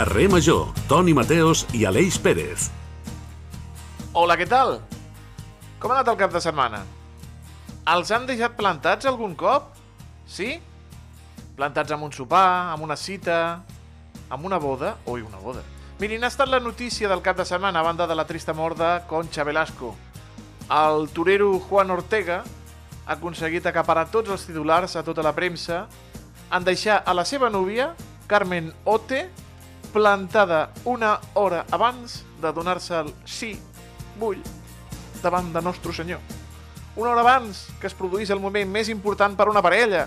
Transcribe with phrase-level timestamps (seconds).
[0.00, 2.70] Carrer Major, Toni Mateos i Aleix Pérez.
[4.16, 4.78] Hola, què tal?
[5.76, 6.78] Com ha anat el cap de setmana?
[7.92, 9.66] Els han deixat plantats algun cop?
[10.24, 10.54] Sí?
[11.58, 13.36] Plantats amb un sopar, amb una cita,
[14.32, 14.94] amb una boda?
[15.04, 15.66] Ui, una boda.
[16.00, 18.80] Mirin, ha estat la notícia del cap de setmana a banda de la trista mort
[18.80, 19.92] de Concha Velasco.
[20.78, 22.38] El torero Juan Ortega
[23.04, 25.84] ha aconseguit acaparar tots els titulars a tota la premsa
[26.48, 27.92] en deixar a la seva núvia,
[28.32, 29.26] Carmen Ote,
[29.92, 33.52] plantada una hora abans de donar-se el sí,
[34.18, 34.40] vull,
[35.22, 36.20] davant de Nostre Senyor.
[36.96, 40.06] Una hora abans que es produís el moment més important per a una parella.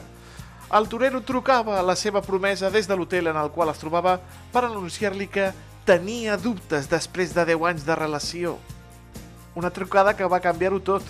[0.73, 4.17] El torero trucava la seva promesa des de l'hotel en el qual es trobava
[4.51, 5.51] per anunciar-li que
[5.85, 8.57] tenia dubtes després de 10 anys de relació.
[9.55, 11.03] Una trucada que va canviar-ho tot.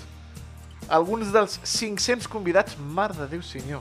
[0.90, 3.80] Alguns dels 500 convidats, mar de Déu senyor,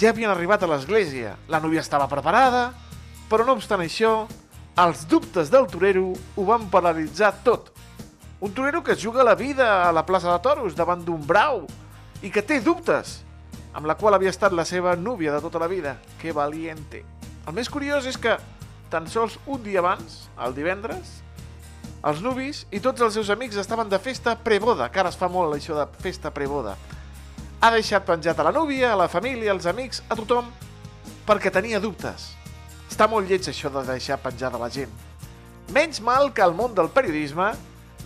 [0.00, 1.34] ja havien arribat a l'església.
[1.48, 2.70] La núvia estava preparada,
[3.30, 4.26] però no obstant això,
[4.80, 7.70] els dubtes del torero ho van paralitzar tot.
[8.40, 11.66] Un torero que es juga la vida a la plaça de Toros davant d'un brau
[12.24, 13.20] i que té dubtes,
[13.76, 15.98] amb la qual havia estat la seva núvia de tota la vida.
[16.18, 17.04] Que valiente.
[17.46, 18.38] El més curiós és que,
[18.90, 21.20] tan sols un dia abans, el divendres,
[22.00, 25.28] els nuvis i tots els seus amics estaven de festa preboda, que ara es fa
[25.28, 26.74] molt això de festa preboda.
[27.60, 30.48] Ha deixat penjat a la núvia, a la família, als amics, a tothom,
[31.28, 32.39] perquè tenia dubtes.
[32.90, 34.90] Està molt lleig això de deixar penjada la gent.
[35.70, 37.52] Menys mal que al món del periodisme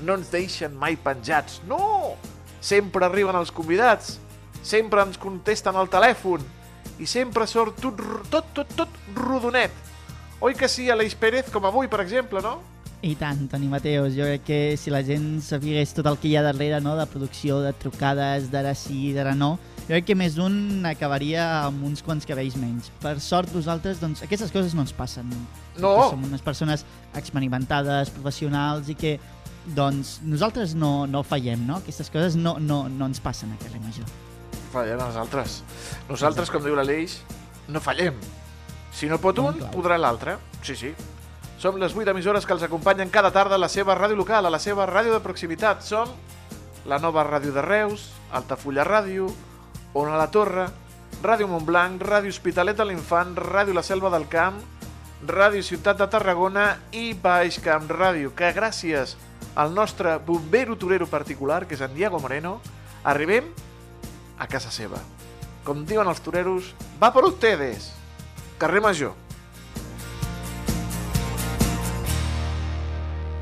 [0.05, 1.63] no ens deixen mai penjats.
[1.67, 2.15] No!
[2.61, 4.19] Sempre arriben els convidats,
[4.63, 6.45] sempre ens contesten al telèfon
[7.01, 9.73] i sempre sort tot, tot, tot, tot rodonet.
[10.45, 12.59] Oi que sí, Aleix Pérez, com avui, per exemple, no?
[13.05, 14.15] I tant, Toni Mateus.
[14.17, 17.05] Jo crec que si la gent sabés tot el que hi ha darrere, no?, de
[17.11, 22.01] producció, de trucades, d'ara sí, d'ara no, jo crec que més d'un acabaria amb uns
[22.05, 22.89] quants cabells menys.
[23.03, 25.29] Per sort, nosaltres, doncs, aquestes coses no ens passen.
[25.77, 25.93] No!
[26.09, 26.87] Som unes persones
[27.21, 29.19] experimentades, professionals i que,
[29.77, 31.83] doncs, nosaltres no, no fallem, no?
[31.85, 34.09] Aquestes coses no, no, no ens passen a carrer Major.
[34.73, 35.61] Fallem nosaltres.
[36.09, 37.21] Nosaltres, com diu l'Aleix,
[37.69, 38.17] no fallem.
[38.97, 40.39] Si no pot un, podrà l'altre.
[40.65, 40.97] Sí, sí.
[41.59, 44.53] Som les 8 emissores que els acompanyen cada tarda a la seva ràdio local, a
[44.53, 45.83] la seva ràdio de proximitat.
[45.83, 46.11] Som
[46.85, 49.31] la nova ràdio de Reus, Altafulla Ràdio,
[49.95, 50.67] Ona la Torre,
[51.23, 54.59] Ràdio Montblanc, Ràdio Hospitalet de l'Infant, Ràdio La Selva del Camp,
[55.25, 59.17] Ràdio Ciutat de Tarragona i Baix Camp Ràdio, que gràcies
[59.55, 62.59] al nostre bombero torero particular, que és en Diego Moreno,
[63.05, 63.49] arribem
[64.37, 65.01] a casa seva.
[65.65, 67.93] Com diuen els toreros, va per ustedes!
[68.59, 69.24] Carrer Major.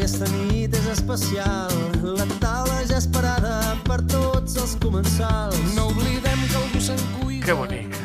[0.00, 1.72] Aquesta nit és especial.
[2.00, 5.58] La taula ja esperada per tots els comensals.
[5.76, 7.44] No oblidem que algú se'n cuida.
[7.44, 7.98] Que bonic.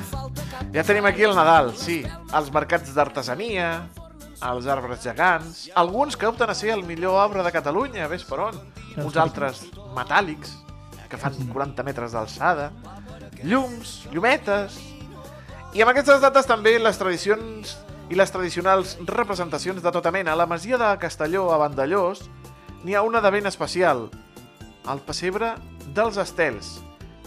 [0.76, 2.02] Ja tenim aquí el Nadal, sí.
[2.36, 3.70] Els mercats d'artesania,
[4.44, 8.42] els arbres gegants, alguns que opten a ser el millor arbre de Catalunya, ves per
[8.50, 8.60] on.
[9.00, 9.64] Uns altres
[9.96, 10.52] metàl·lics,
[11.08, 12.74] que fan 40 metres d'alçada,
[13.40, 14.82] llums, llumetes...
[15.76, 17.74] I amb aquestes dates també les tradicions
[18.10, 20.34] i les tradicionals representacions de tota mena.
[20.34, 22.26] A la masia de Castelló, a Vandellós,
[22.84, 24.10] n'hi ha una de ben especial,
[24.86, 25.56] el pessebre
[25.96, 26.80] dels estels.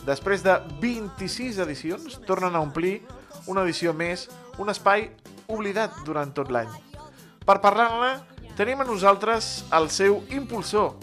[0.06, 3.02] Després de 26 edicions, tornen a omplir
[3.50, 4.28] una edició més,
[4.58, 5.10] un espai
[5.48, 6.70] oblidat durant tot l'any.
[7.44, 8.14] Per parlar-ne,
[8.56, 10.94] tenim a nosaltres el seu impulsor,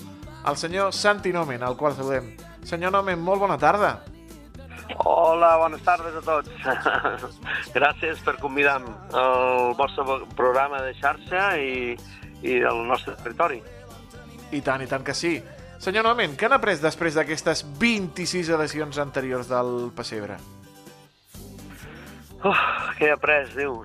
[0.45, 2.35] el senyor Santi Nomen, al qual saludem.
[2.65, 3.97] Senyor Nomen, molt bona tarda.
[5.01, 6.51] Hola, bones tardes a tots.
[7.77, 10.05] Gràcies per convidar-me al vostre
[10.37, 11.95] programa de xarxa i,
[12.45, 13.61] i del nostre territori.
[14.53, 15.39] I tant, i tant que sí.
[15.81, 20.37] Senyor Nomen, què han après després d'aquestes 26 edicions anteriors del Pessebre?
[22.45, 22.61] Uf,
[22.99, 23.79] què he après, diu?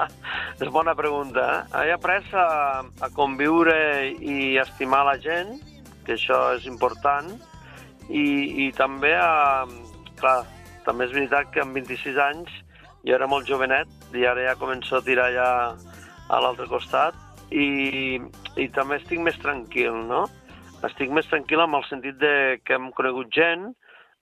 [0.62, 1.84] És bona pregunta, eh?
[1.84, 3.76] He après a, a conviure
[4.08, 5.58] i estimar la gent,
[6.06, 7.28] que això és important,
[8.08, 8.24] i,
[8.64, 9.66] i també a...
[10.18, 10.42] Clar,
[10.86, 12.50] també és veritat que amb 26 anys
[13.06, 15.48] jo era molt jovenet i ara ja començo a tirar ja
[16.28, 17.14] a l'altre costat
[17.54, 18.18] i,
[18.60, 20.26] i també estic més tranquil, no?
[20.86, 22.32] Estic més tranquil amb el sentit de
[22.64, 23.70] que hem conegut gent,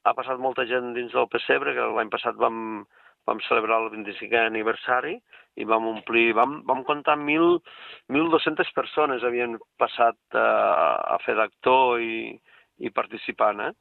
[0.06, 2.84] ha passat molta gent dins del pessebre, que l'any passat vam,
[3.26, 5.16] vam celebrar el 25è aniversari
[5.56, 12.36] i vam omplir, vam, vam comptar 1.200 persones havien passat uh, a fer d'actor i,
[12.84, 13.72] i participant, eh?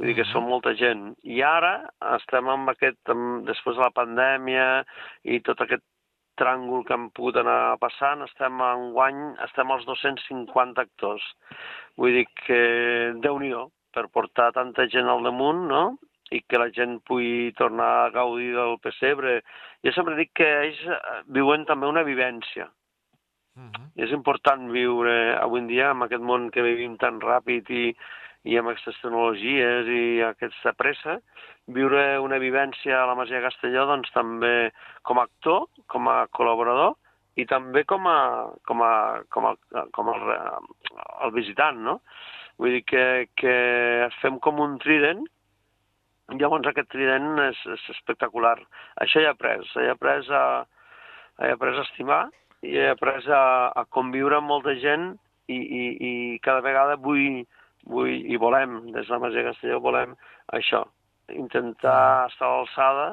[0.00, 1.10] Vull dir que som molta gent.
[1.28, 1.74] I ara
[2.14, 4.66] estem amb aquest, amb, després de la pandèmia
[5.28, 5.84] i tot aquest
[6.40, 11.26] tràngol que hem pogut anar passant, estem en guany, estem als 250 actors.
[12.00, 12.62] Vull dir que
[13.20, 13.52] déu nhi
[13.92, 15.84] per portar tanta gent al damunt, no?
[16.30, 19.40] i que la gent pugui tornar a gaudir del pessebre.
[19.84, 21.00] Jo sempre dic que ells eh,
[21.36, 22.70] viuen també una vivència.
[23.58, 23.90] Mhm.
[23.98, 27.88] I és important viure avui en dia amb aquest món que vivim tan ràpid i,
[28.48, 31.18] i amb aquestes tecnologies i aquesta pressa,
[31.68, 34.70] viure una vivència a la Masia Castelló doncs també
[35.06, 36.96] com a actor, com a col·laborador
[37.36, 38.20] i també com a,
[38.66, 38.94] com a,
[39.32, 39.54] com a,
[39.96, 40.40] com a, el,
[41.26, 42.00] el visitant, no?
[42.60, 43.04] Vull dir que,
[43.40, 43.52] que
[44.20, 45.22] fem com un trident
[46.38, 48.56] Llavors aquest trident és, és espectacular.
[49.02, 50.42] Això he après, he après a,
[51.42, 52.20] he après a estimar
[52.62, 55.14] i he après a, a conviure amb molta gent
[55.50, 56.12] i, i, i
[56.44, 57.42] cada vegada vull,
[57.88, 60.16] vull i volem, des de la Masia de Castelló volem
[60.56, 60.84] això,
[61.34, 63.06] intentar estar a l'alçada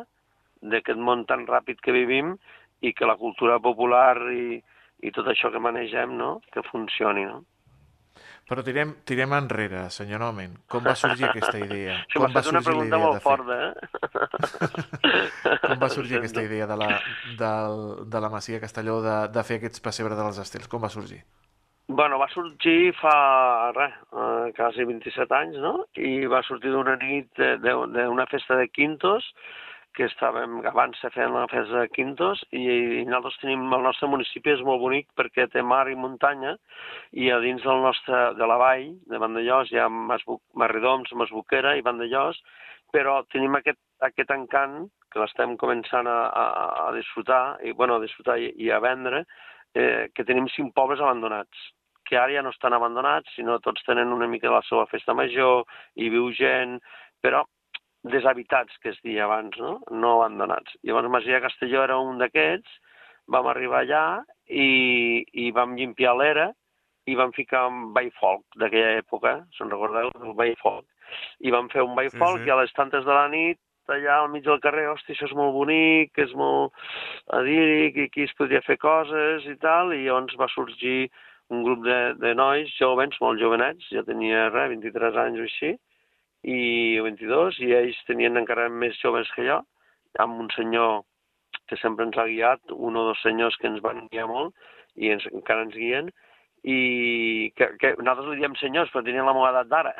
[0.61, 2.35] d'aquest món tan ràpid que vivim
[2.81, 4.57] i que la cultura popular i,
[5.05, 7.43] i tot això que manegem, no?, que funcioni, no?
[8.47, 10.53] Però tirem, tirem enrere, senyor Nomen.
[10.71, 11.97] Com va sorgir aquesta idea?
[12.07, 13.73] Sí, Com m'ha fet una sorgir la pregunta idea molt de forta, eh?
[15.67, 16.87] Com va sorgir aquesta idea de la,
[17.41, 20.71] del, de la Masia Castelló de, de fer aquests pessebre dels estils?
[20.71, 21.19] Com va sorgir?
[21.87, 25.85] Bueno, va sorgir fa, res, eh, quasi 27 anys, no?
[25.95, 27.55] I va sortir d'una nit, de-
[27.93, 29.23] d'una festa de quintos,
[29.95, 32.65] que estàvem, abans feien la festa de quintos, i,
[32.99, 36.57] i nosaltres tenim, el nostre municipi és molt bonic perquè té mar i muntanya,
[37.13, 41.77] i a dins del nostre, de la vall, de Vandellós, hi ha Masbuc, Marridoms, Masbuquera
[41.77, 42.37] i Vandellós,
[42.91, 46.45] però tenim aquest, aquest encant que l'estem començant a, a,
[46.89, 49.23] a disfrutar, i, bueno, a disfrutar i, i a vendre,
[49.73, 51.57] eh, que tenim cinc pobles abandonats
[52.07, 55.65] que ara ja no estan abandonats, sinó tots tenen una mica la seva festa major,
[55.95, 56.77] hi viu gent,
[57.23, 57.43] però
[58.07, 59.77] deshabitats, que es deia abans, no?
[59.91, 60.77] no abandonats.
[60.87, 62.79] Llavors Masia Castelló era un d'aquests,
[63.27, 64.05] vam arribar allà
[64.47, 66.51] i, i vam llimpiar l'era
[67.07, 70.87] i vam ficar un ball folk d'aquella època, se'n recordeu, el ball folk.
[71.39, 72.47] I vam fer un ball Sí, sí.
[72.47, 75.35] i a les tantes de la nit allà al mig del carrer, hosti, això és
[75.37, 76.73] molt bonic, és molt
[77.37, 81.07] adíric, i aquí es podria fer coses i tal, i llavors va sorgir
[81.53, 85.73] un grup de, de nois jovens, molt jovenets, jo tenia res, 23 anys o així,
[86.47, 86.59] i
[87.03, 89.61] 22, i ells tenien encara més joves que jo,
[90.23, 91.03] amb un senyor
[91.67, 94.55] que sempre ens ha guiat, un o dos senyors que ens van guiar molt,
[94.95, 96.11] i ens, encara ens guien,
[96.67, 99.93] i que, que nosaltres li diem senyors, però tenien la meva edat d'ara,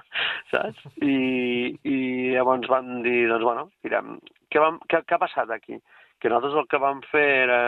[0.52, 0.86] saps?
[1.04, 1.98] I, I
[2.34, 4.16] llavors van dir, doncs bueno, tirem.
[4.50, 5.78] Què, vam, què, què ha passat aquí?
[6.18, 7.60] Que nosaltres el que vam fer era,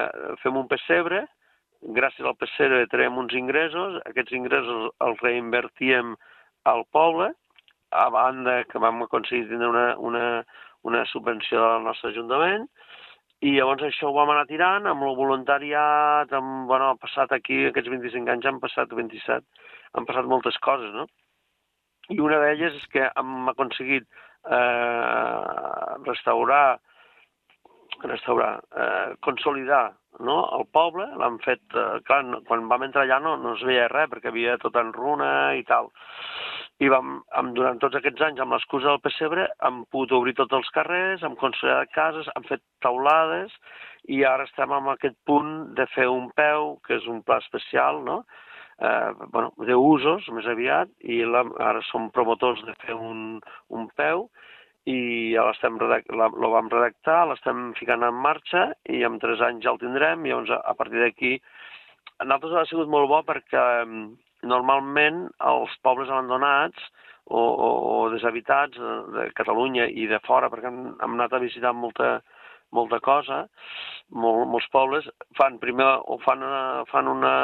[0.43, 1.27] fem un pessebre,
[1.83, 6.15] gràcies al pessebre traiem uns ingressos, aquests ingressos els reinvertíem
[6.71, 7.31] al poble,
[7.91, 10.27] a banda que vam aconseguir tindre una, una,
[10.87, 12.69] una subvenció del nostre ajuntament,
[13.41, 17.65] i llavors això ho vam anar tirant amb el voluntariat, amb, bueno, ha passat aquí,
[17.67, 19.47] aquests 25 anys han passat 27,
[19.97, 21.09] han passat moltes coses, no?
[22.11, 25.41] I una d'elles és que hem aconseguit eh,
[26.05, 26.81] restaurar,
[28.05, 29.87] restaurar, eh, consolidar
[30.19, 30.39] no?
[30.59, 33.89] el poble, l'han fet, eh, clar, no, quan vam entrar allà no, no es veia
[33.93, 35.91] res perquè havia tot en runa i tal.
[36.81, 40.57] I vam, amb, durant tots aquests anys, amb l'excusa del pessebre, hem pogut obrir tots
[40.57, 43.53] els carrers, hem consolidat cases, hem fet taulades,
[44.09, 48.01] i ara estem en aquest punt de fer un peu, que és un pla especial,
[48.07, 48.23] no?,
[48.81, 54.31] eh, bueno, d'usos, més aviat, i la, ara som promotors de fer un, un peu,
[54.89, 59.75] i ja l'estem lo vam redactar, l'estem ficant en marxa, i en tres anys ja
[59.75, 61.37] el tindrem, i llavors a, a partir d'aquí...
[62.21, 64.09] A nosaltres ha sigut molt bo perquè mm,
[64.49, 65.23] normalment
[65.53, 66.83] els pobles abandonats
[67.25, 71.41] o, o, o deshabitats de, de Catalunya i de fora, perquè hem, hem anat a
[71.41, 72.19] visitar molta,
[72.77, 73.45] molta cosa,
[74.13, 75.09] mol, molts pobles,
[75.39, 77.35] fan primer o fan una, fan una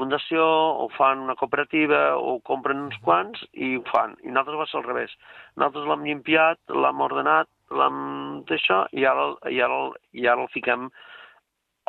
[0.00, 0.42] fundació
[0.84, 4.16] o fan una cooperativa o compren uns quants i ho fan.
[4.24, 5.16] I nosaltres va ser al revés.
[5.56, 7.98] Nosaltres l'hem llimpiat, l'hem ordenat, l'hem
[8.48, 9.80] d'això i ara, i, ara,
[10.12, 10.88] i ara el fiquem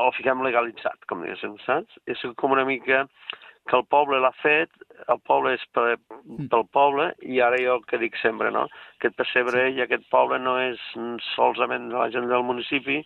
[0.02, 1.98] el fiquem legalitzat, com diguéssim, saps?
[2.10, 3.04] És com una mica
[3.70, 4.72] que el poble l'ha fet,
[5.14, 5.98] el poble és per,
[6.50, 8.66] pel poble, i ara jo el que dic sempre, no?
[8.98, 10.82] Aquest pessebre i aquest poble no és
[11.36, 13.02] solament de la gent del municipi,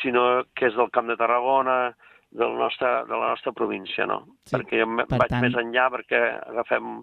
[0.00, 1.92] sinó que és del Camp de Tarragona,
[2.30, 4.20] del nostre, de la nostra província, no?
[4.46, 6.20] Sí, Perquè jo per vaig tant- més enllà perquè
[6.52, 7.00] agafem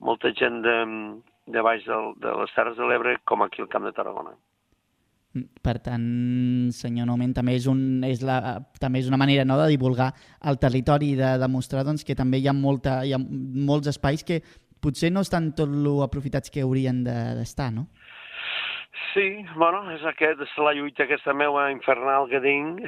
[0.00, 0.76] molta gent de,
[1.52, 4.32] de baix del, de les Terres de l'Ebre com aquí al Camp de Tarragona.
[5.62, 6.06] Per tant,
[6.74, 10.08] senyor Nomen, també és, un, és, la, també és una manera no, de divulgar
[10.50, 14.24] el territori i de demostrar doncs, que també hi ha, molta, hi ha molts espais
[14.26, 14.40] que
[14.82, 17.86] potser no estan tot lo aprofitats que haurien d'estar, de, no?
[19.08, 22.78] Sí, bueno, és, aquest, és la lluita aquesta meva infernal que tinc,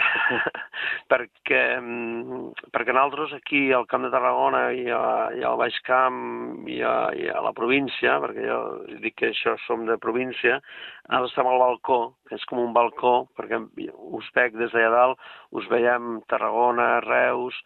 [1.10, 5.02] perquè, mm, perquè nosaltres aquí al Camp de Tarragona i, a,
[5.34, 8.60] i al Baix Camp i a, i a la província, perquè jo
[9.02, 10.60] dic que això som de província,
[11.08, 13.58] ara estem al balcó, que és com un balcó, perquè
[14.20, 17.58] us veig des d'allà dalt, us veiem Tarragona, Reus,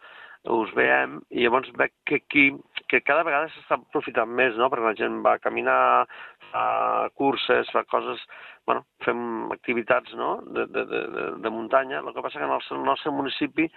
[0.47, 2.47] us veiem, i llavors veig que aquí,
[2.87, 6.07] que cada vegada s'està aprofitant més, no?, perquè la gent va caminar,
[6.51, 8.21] fa curses, fa coses,
[8.67, 11.03] bueno, fem activitats, no?, de, de, de,
[11.43, 12.01] de muntanya.
[12.01, 13.67] El que passa que en el nostre municipi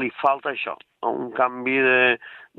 [0.00, 0.74] li falta això,
[1.06, 2.00] un canvi de,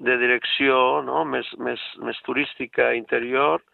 [0.08, 3.66] de direcció, no?, més, més, més turística, interior,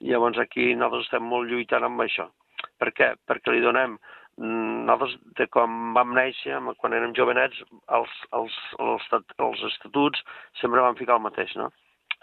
[0.00, 2.30] llavors aquí nosaltres estem molt lluitant amb això.
[2.78, 3.12] Per què?
[3.26, 3.98] Perquè li donem
[4.40, 7.58] Mm, nosaltres, de quan vam néixer, quan érem jovenets,
[7.92, 9.08] els, els, els,
[9.46, 10.22] els estatuts
[10.60, 11.68] sempre van ficar el mateix, no?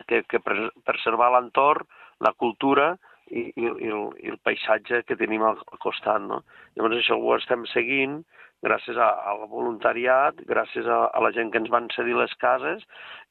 [0.10, 1.86] Que, que preservar l'entorn,
[2.26, 2.96] la cultura
[3.30, 6.42] i, i, i, el, i el paisatge que tenim al, al costat, no?
[6.76, 8.20] Llavors això ho estem seguint
[8.66, 12.86] gràcies a, al voluntariat, gràcies a, a la gent que ens van cedir les cases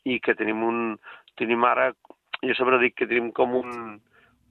[0.09, 0.85] i que tenim un...
[1.38, 1.93] Tenim ara,
[2.43, 3.99] jo sempre dic que tenim com un,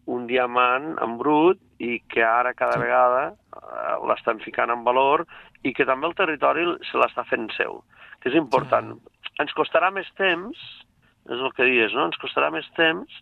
[0.07, 5.25] un diamant en brut i que ara cada vegada eh, l'estan ficant en valor
[5.67, 7.81] i que també el territori se l'està fent seu,
[8.21, 8.93] que és important.
[8.95, 9.33] Sí.
[9.43, 10.61] Ens costarà més temps,
[11.27, 12.07] és el que dius, no?
[12.07, 13.19] ens costarà més temps,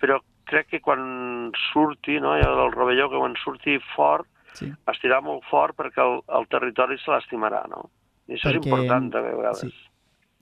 [0.00, 0.20] però
[0.50, 2.34] crec que quan surti, no?
[2.36, 4.28] el rovelló que quan surti fort,
[4.58, 4.70] sí.
[4.90, 7.86] estirà molt fort perquè el, el territori se l'estimarà, no?
[8.30, 8.58] I això perquè...
[8.60, 9.64] és important també a vegades.
[9.70, 9.86] Sí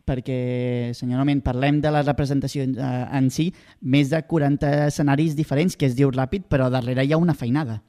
[0.08, 2.86] perquè, senyor Nomen, parlem de la representació eh,
[3.18, 3.50] en si,
[3.82, 7.82] més de 40 escenaris diferents, que es diu ràpid, però darrere hi ha una feinada.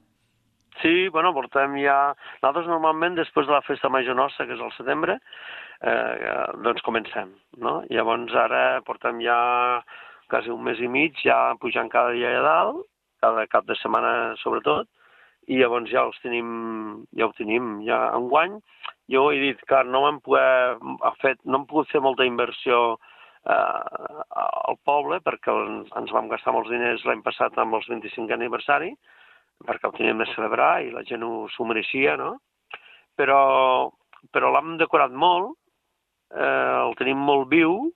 [0.81, 1.97] Sí, bueno, portem ja...
[2.39, 5.17] Nosaltres normalment, després de la festa major nostra, que és al setembre,
[5.83, 7.81] eh, doncs comencem, no?
[7.91, 9.39] Llavors ara portem ja
[10.29, 12.85] quasi un mes i mig, ja pujant cada dia a dalt,
[13.21, 14.87] cada cap de setmana sobretot,
[15.49, 16.49] i llavors ja els tenim,
[17.17, 18.57] ja ho tenim ja en guany.
[19.09, 22.99] Jo he dit que no ha fet, no hem pogut fer molta inversió
[23.49, 25.55] eh, al poble perquè
[25.97, 28.93] ens vam gastar molts diners l'any passat amb els 25 aniversari,
[29.65, 32.35] perquè ho teníem de celebrar i la gent s'ho mereixia, no?
[33.17, 33.41] Però,
[34.31, 35.57] però l'hem decorat molt,
[36.31, 37.89] eh, el tenim molt viu,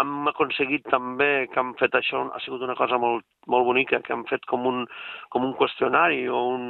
[0.00, 4.14] hem aconseguit també que han fet això, ha sigut una cosa molt, molt bonica, que
[4.14, 4.84] han fet com un,
[5.34, 6.68] com un qüestionari o un...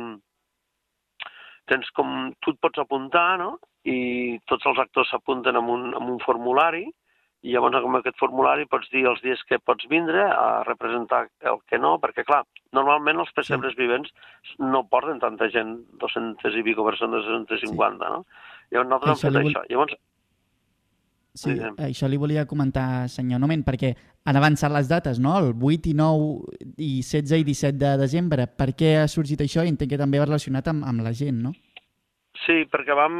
[1.68, 2.30] Tens com...
[2.40, 3.58] Tu et pots apuntar, no?
[3.88, 6.86] I tots els actors s'apunten amb, un, amb un formulari
[7.46, 11.60] i llavors amb aquest formulari pots dir els dies que pots vindre a representar el
[11.70, 12.40] que no, perquè clar,
[12.74, 13.82] normalment els pessebres sí.
[13.84, 14.10] vivents
[14.58, 18.12] no porten tanta gent, 200 i pico persones, 250, sí.
[18.16, 18.24] no?
[18.74, 19.62] Llavors nosaltres hem fet això.
[19.70, 19.94] Llavors
[21.38, 23.92] Sí, sí, això li volia comentar, senyor Nomen, perquè
[24.26, 25.36] han avançat les dates, no?
[25.38, 28.48] El 8 i 9 i 16 i 17 de desembre.
[28.50, 29.62] Per què ha sorgit això?
[29.62, 31.54] I entenc que també va relacionat amb, amb la gent, no?
[32.44, 33.14] Sí, perquè vam...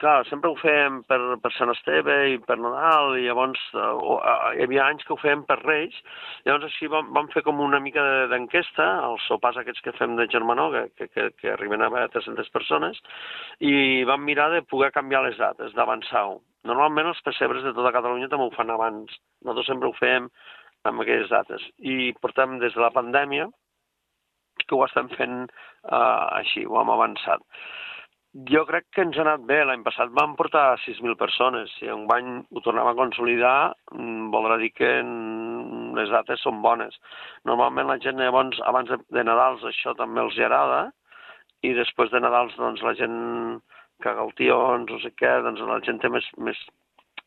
[0.00, 4.22] Clar, sempre ho fem per, per Sant Esteve i per Nadal, i llavors uh, uh,
[4.56, 5.96] hi havia anys que ho fèiem per Reis,
[6.46, 8.02] llavors així vam, vam fer com una mica
[8.32, 12.98] d'enquesta, els sopars aquests que fem de Germanó, que, que, que, arriben a 300 persones,
[13.60, 16.40] i vam mirar de poder canviar les dates, d'avançar-ho.
[16.64, 19.12] Normalment els pessebres de tota Catalunya també ho fan abans,
[19.44, 20.30] nosaltres sempre ho fem
[20.88, 21.62] amb aquelles dates.
[21.84, 23.50] I portem des de la pandèmia
[24.64, 27.44] que ho estem fent uh, així, ho hem avançat.
[28.34, 29.60] Jo crec que ens ha anat bé.
[29.62, 31.70] L'any passat vam portar 6.000 persones.
[31.78, 34.90] Si un bany ho tornem a consolidar, mm, voldrà dir que
[35.94, 36.98] les dates són bones.
[37.44, 40.90] Normalment la gent, llavors, abans de, Nadals, això també els agrada,
[41.62, 43.60] i després de Nadals, doncs, la gent
[44.02, 46.58] caga el tions, no sé què, doncs la gent té més, més,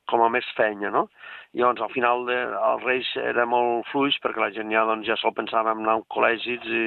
[0.09, 1.07] com a més fenya, no?
[1.55, 2.35] I llavors al final de,
[2.69, 5.97] el Reis era molt fluix perquè la gent ja, doncs, ja sol pensava en anar
[5.97, 6.83] a col·legis i,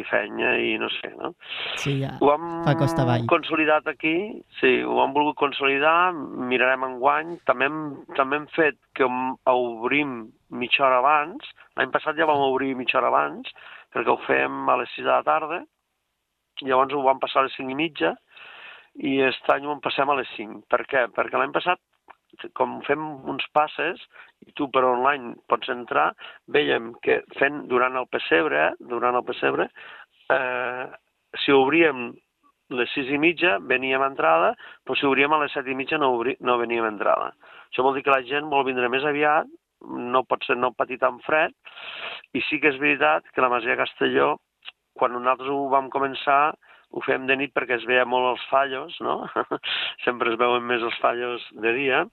[0.00, 1.32] i fenya i no sé, no?
[1.80, 3.26] Sí, ja ho hem fa costa avall.
[3.30, 4.14] consolidat aquí,
[4.60, 6.12] sí, ho hem volgut consolidar,
[6.52, 7.82] mirarem en guany, també hem,
[8.18, 9.08] també hem fet que
[9.52, 10.16] obrim
[10.50, 13.52] mitja hora abans, l'any passat ja vam obrir mitja hora abans,
[13.94, 15.62] perquè ho fem a les 6 de la tarda,
[16.64, 18.16] llavors ho vam passar a les 5 i mitja,
[18.98, 20.64] i aquest any ho passem a les 5.
[20.70, 21.06] Per què?
[21.14, 21.78] Perquè l'any passat
[22.58, 24.00] com fem uns passes
[24.46, 26.10] i tu per online pots entrar,
[26.48, 29.68] veiem que fent durant el pessebre, durant el pessebre,
[30.32, 30.86] eh,
[31.44, 32.10] si obríem
[32.70, 34.52] les sis i mitja veníem a entrada,
[34.86, 37.32] però si obríem a les set i mitja no, obri, no veníem a entrada.
[37.70, 39.48] Això vol dir que la gent vol vindre més aviat,
[39.80, 41.54] no pot ser no patir tan fred,
[42.36, 44.36] i sí que és veritat que la Masia Castelló,
[44.98, 46.54] quan nosaltres ho vam començar,
[46.90, 49.22] ho fem de nit perquè es veia molt els fallos, no?
[50.04, 52.04] Sempre es veuen més els fallos de dia,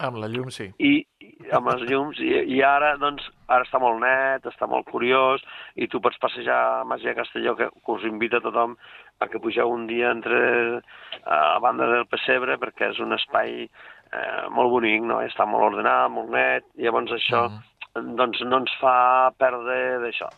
[0.00, 0.70] Amb la llum, sí.
[0.80, 1.04] i,
[1.52, 5.42] amb les llums, i, i ara, doncs, ara està molt net, està molt curiós,
[5.76, 8.76] i tu pots passejar a Masia Castelló, que, que us invita a tothom
[9.20, 10.80] a que pugeu un dia entre
[11.24, 15.20] a banda del Pessebre, perquè és un espai eh, molt bonic, no?
[15.24, 18.14] està molt ordenat, molt net, i llavors això Mhm.
[18.16, 20.30] doncs no ens fa perdre d'això.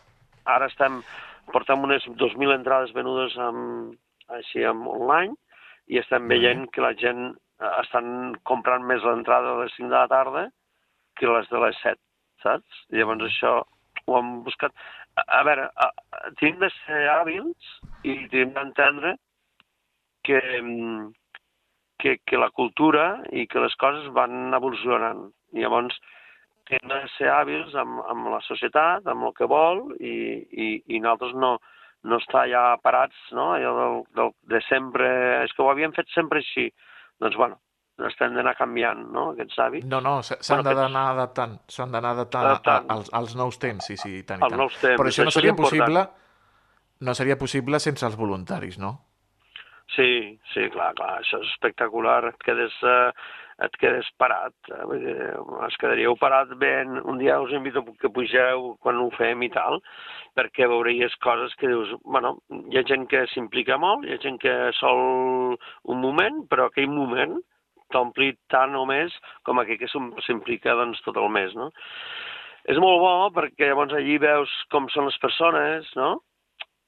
[0.45, 1.01] Ara estem,
[1.53, 3.93] portem unes 2.000 entrades venudes amb,
[4.27, 5.35] així amb online,
[5.87, 7.35] i estem veient que la gent
[7.81, 10.43] estan comprant més l'entrada a les 5 de la tarda
[11.19, 11.99] que les de les 7,
[12.43, 12.83] saps?
[12.91, 13.59] I llavors això
[14.05, 14.73] ho hem buscat.
[15.15, 19.15] A, a veure, a, a, tenim de ser hàbils i tenim d'entendre
[20.27, 20.39] que,
[22.01, 25.27] que, que la cultura i que les coses van evolucionant.
[25.53, 25.99] I llavors
[26.71, 30.15] hem de ser hàbils amb, amb la societat, amb el que vol, i,
[30.49, 31.57] i, i nosaltres no,
[32.09, 33.51] no estar ja parats, no?
[33.57, 35.07] Allò del, del, de sempre...
[35.43, 36.69] És que ho havíem fet sempre així.
[37.23, 37.59] Doncs, bueno,
[38.09, 39.87] estem d'anar canviant, no?, aquests hàbits.
[39.87, 42.91] No, no, s'han Bueno, d'anar adaptant, s'han d'anar adaptant, a, Adaptant.
[42.91, 44.57] als, als nous temps, sí, sí, i tant, i tant.
[44.59, 45.87] nous temps, Però això no seria important.
[45.87, 46.05] possible,
[47.07, 48.93] no seria possible sense els voluntaris, no?
[49.95, 53.11] Sí, sí, clar, clar, això és espectacular, et quedes, eh,
[53.63, 55.29] et quedes parat, eh?
[55.67, 59.79] es quedaríeu parat ben, un dia us invito que pugeu quan ho fem i tal,
[60.35, 62.35] perquè veuries coses que dius, bueno,
[62.71, 66.91] hi ha gent que s'implica molt, hi ha gent que sol un moment, però aquell
[66.91, 67.37] moment
[67.93, 69.13] t'ompli tant o més
[69.45, 71.69] com aquell que s'im- s'implica doncs, tot el mes, no?
[72.65, 76.15] És molt bo perquè llavors allí veus com són les persones, no?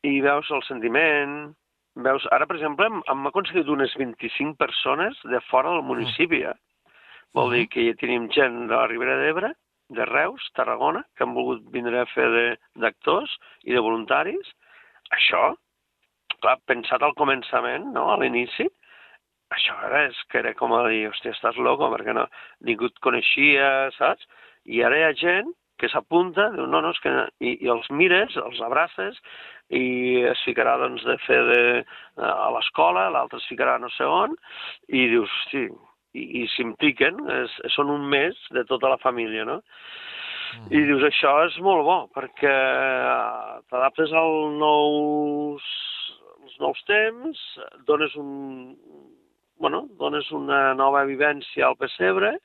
[0.07, 1.53] I veus el sentiment,
[1.95, 2.25] veus...
[2.31, 6.55] Ara, per exemple, hem, hem aconseguit unes 25 persones de fora del municipi, eh?
[7.35, 9.51] Vol dir que ja tenim gent de la Ribera d'Ebre,
[9.97, 14.53] de Reus, Tarragona, que han volgut vindre a fer de- d'actors i de voluntaris.
[15.17, 15.43] Això,
[16.39, 18.69] clar, pensat al començament, no?, a l'inici,
[19.53, 22.25] això era, és que era com a dir, hòstia, estàs loco, perquè no,
[22.65, 24.25] ningú et coneixia, saps?
[24.65, 27.11] I ara hi ha gent que s'apunta, diu, no, no, és que...
[27.43, 29.19] I, I els mires, els abraces,
[29.75, 31.61] i es ficarà, doncs, de fer de,
[32.23, 34.33] a l'escola, l'altre es ficarà no sé on,
[34.87, 35.67] i dius, hosti,
[36.15, 37.19] i, i s'impliquen,
[37.75, 39.61] són un mes de tota la família, no?
[40.71, 45.65] I dius, això és molt bo, perquè eh, t'adaptes als nous,
[46.45, 47.41] als nous temps,
[47.89, 48.75] dones un,
[49.59, 52.37] bueno, dones una nova vivència al pessebre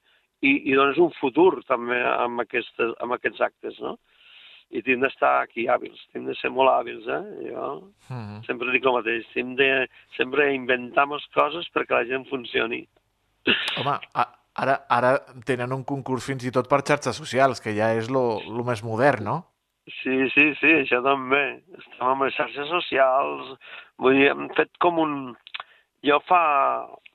[0.43, 3.99] i, i dones un futur també amb, aquestes, amb aquests actes, no?
[4.71, 7.23] I tinc d'estar aquí hàbils, tinc de ser molt hàbils, eh?
[7.51, 7.71] Jo
[8.11, 8.41] Mm.
[8.43, 12.81] sempre dic el mateix, tinc de sempre inventamos coses perquè la gent funcioni.
[13.81, 14.27] Home, a,
[14.65, 15.15] ara, ara
[15.49, 19.25] tenen un concurs fins i tot per xarxes socials, que ja és lo més modern,
[19.25, 19.39] no?
[19.89, 21.43] Sí, sí, sí, això també.
[21.79, 23.55] Estem amb les xarxes socials.
[24.03, 25.15] Vull dir, hem fet com un...
[26.07, 26.43] Jo fa...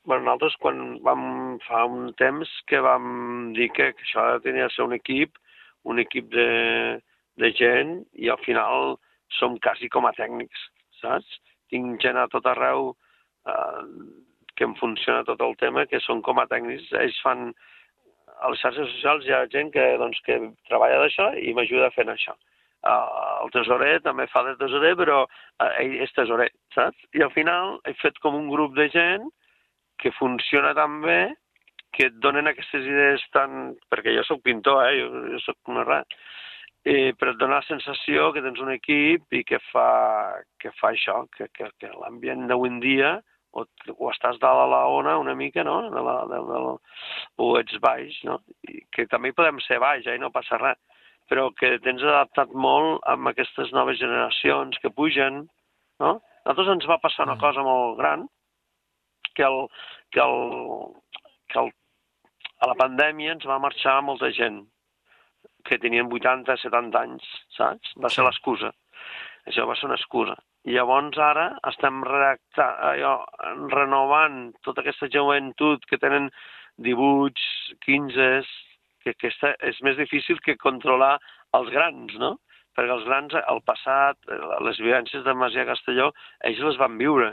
[0.06, 1.24] Bueno, nosaltres quan vam
[1.66, 5.40] fa un temps que vam dir que, que això tenia de ser un equip,
[5.90, 6.50] un equip de,
[7.42, 9.00] de gent, i al final
[9.40, 10.68] som quasi com a tècnics,
[11.02, 11.40] saps?
[11.74, 12.92] Tinc gent a tot arreu
[13.50, 13.82] eh,
[14.56, 16.92] que em funciona tot el tema, que són com a tècnics.
[17.04, 17.50] Ells fan...
[18.36, 20.36] A les xarxes socials hi ha gent que, doncs, que
[20.68, 22.34] treballa d'això i m'ajuda fent això.
[22.86, 27.00] Uh, el tesorer també fa de tesorer, però uh, ell és tesorer, saps?
[27.18, 29.26] I al final he fet com un grup de gent
[30.04, 31.20] que funciona tan bé
[31.96, 33.74] que et donen aquestes idees tan...
[33.90, 35.00] Perquè jo sóc pintor, eh?
[35.00, 36.20] Jo, jo sóc una rat.
[36.86, 39.88] Eh, però et dona la sensació que tens un equip i que fa,
[40.62, 43.16] que fa això, que, que, que l'ambient d'avui en dia
[43.56, 43.66] o,
[43.96, 45.78] o estàs dalt a la ona una mica, no?
[45.94, 46.74] De la, de, de la,
[47.42, 48.42] o ets baix, no?
[48.70, 50.20] I que també podem ser baix, eh?
[50.22, 50.82] no passa res
[51.30, 55.48] però que tens adaptat molt amb aquestes noves generacions que pugen,
[56.00, 56.12] no?
[56.46, 57.42] A nosaltres ens va passar una Mm.
[57.42, 58.28] cosa molt gran,
[59.34, 59.68] que, el,
[60.12, 60.94] que, el,
[61.50, 61.72] que el,
[62.62, 64.62] a la pandèmia ens va marxar molta gent
[65.66, 67.26] que tenien 80, 70 anys,
[67.58, 67.96] saps?
[67.98, 68.72] Va ser l'excusa.
[69.50, 70.38] Això va ser una excusa.
[70.66, 73.16] Llavors ara estem allò,
[73.74, 76.32] renovant tota aquesta joventut que tenen
[76.82, 77.44] 18,
[77.86, 78.30] 15,
[79.04, 81.16] que aquesta és més difícil que controlar
[81.54, 82.36] els grans, no?
[82.76, 86.10] Perquè els grans, el passat, eh, les vivències de Masia Castelló,
[86.50, 87.30] ells les van viure,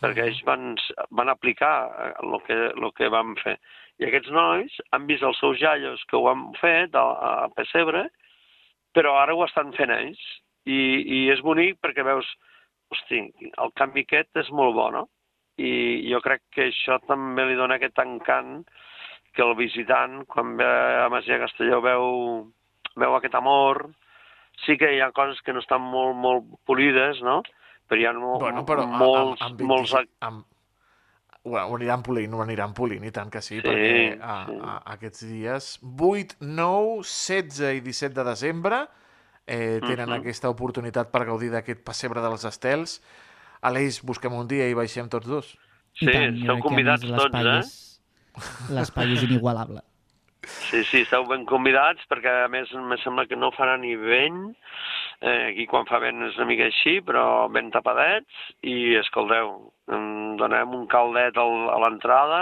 [0.00, 0.76] perquè ells van,
[1.10, 1.74] van aplicar
[2.22, 3.56] el que, el que vam fer.
[4.00, 7.04] I aquests nois han vist els seus iaios que ho han fet a,
[7.44, 8.06] a Pessebre,
[8.96, 10.22] però ara ho estan fent ells.
[10.66, 10.78] I,
[11.18, 12.28] I és bonic perquè veus,
[12.92, 15.06] hosti, el canvi aquest és molt bo, no?
[15.56, 18.58] I jo crec que això també li dona aquest encant
[19.36, 20.66] que el visitant, quan ve
[21.04, 22.04] a Masia Castelló, veu,
[22.96, 23.84] veu aquest amor.
[24.64, 27.42] Sí que hi ha coses que no estan molt, molt polides, no?
[27.86, 29.92] Però hi ha mo Bueno, però molts, amb, amb, molts...
[29.92, 30.44] 25, amb,
[31.46, 34.56] ho, ho aniran polint, ho aniran polint, i tant que sí, Sí, perquè a, sí.
[34.58, 38.80] a, aquests dies, 8, 9, 16 i 17 de desembre,
[39.46, 40.20] eh, tenen Mhm.
[40.20, 43.02] aquesta oportunitat per gaudir d'aquest pessebre dels estels.
[43.62, 45.58] Aleix, busquem un dia i baixem tots dos.
[45.94, 48.72] Sí, tant, a convidats tots, eh?
[48.74, 49.80] L'espai és inigualable.
[50.46, 54.54] Sí, sí, esteu ben convidats perquè a més me sembla que no farà ni vent.
[55.20, 59.54] Eh, aquí quan fa vent és una mica així, però ben tapadets i escolteu,
[59.88, 62.40] em donem un caldet al, a l'entrada,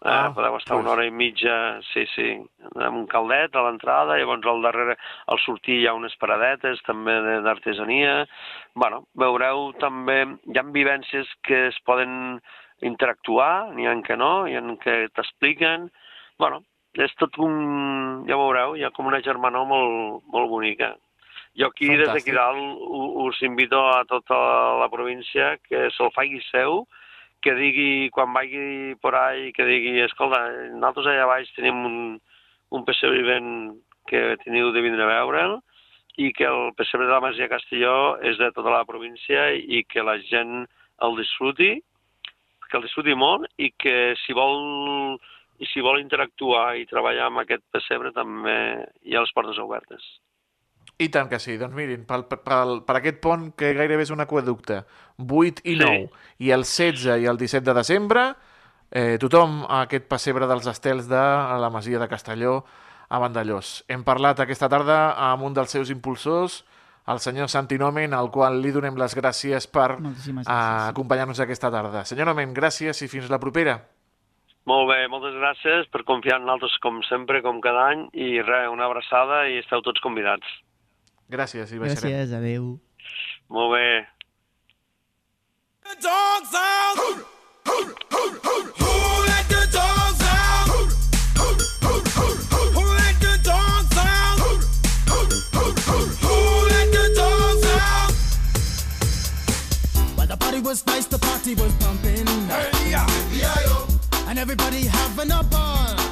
[0.00, 0.84] eh, Ah, podeu estar pues.
[0.84, 2.28] una hora i mitja, sí, sí,
[2.72, 7.18] donem un caldet a l'entrada llavors al darrere, al sortir hi ha unes paradetes també
[7.44, 8.24] d'artesania.
[8.74, 12.40] bueno, veureu també, hi ha vivències que es poden
[12.80, 15.90] interactuar, n'hi ha que no, hi ha que t'expliquen,
[16.38, 16.62] bueno,
[16.94, 18.24] és tot un...
[18.28, 20.94] ja veureu, hi ha com una germanor molt, molt bonica.
[21.56, 22.34] Jo aquí, des d'aquí Fantàstic.
[22.36, 22.80] dalt,
[23.26, 24.38] us invito a tota
[24.82, 26.84] la província que se'l faci seu,
[27.40, 30.42] que digui, quan vagi por ahí, que digui, escolta,
[30.74, 31.96] nosaltres allà baix tenim un,
[32.70, 33.76] un pessebre vivent
[34.10, 35.58] que teniu de vindre a veure'l,
[36.16, 40.04] i que el pessebre de la Masia Castelló és de tota la província i que
[40.04, 40.64] la gent
[41.04, 41.74] el disfruti,
[42.70, 45.18] que el disfruti molt i que si vol
[45.60, 48.56] i si vol interactuar i treballar amb aquest pessebre també
[49.04, 50.04] hi ha les portes obertes.
[50.98, 51.58] I tant que sí.
[51.60, 54.82] Doncs mirin, pel, pel, per aquest pont que gairebé és un aqueducte,
[55.18, 55.80] 8 i Sí.
[55.82, 58.22] 9, i el 16 i el 17 de desembre,
[58.90, 61.20] eh, tothom a aquest pessebre dels estels de
[61.60, 62.64] la Masia de Castelló
[63.08, 63.84] a Vandellós.
[63.88, 66.64] Hem parlat aquesta tarda amb un dels seus impulsors,
[67.06, 72.04] el senyor Santi Nomen, al qual li donem les gràcies per eh, acompanyar-nos aquesta tarda.
[72.04, 73.76] Senyor Nomen, gràcies i fins la propera.
[74.66, 78.66] Molt bé, moltes gràcies per confiar en nosaltres com sempre, com cada any, i res,
[78.72, 80.42] una abraçada i esteu tots convidats.
[81.30, 82.12] Gràcies, i baixarem.
[82.12, 82.76] Gràcies, adeu.
[83.50, 83.86] Molt bé.
[85.86, 87.32] The dog's out!
[100.66, 102.26] Was nice, the party was pumping.
[102.48, 103.06] Hey, yeah.
[104.26, 106.05] And everybody having a ball.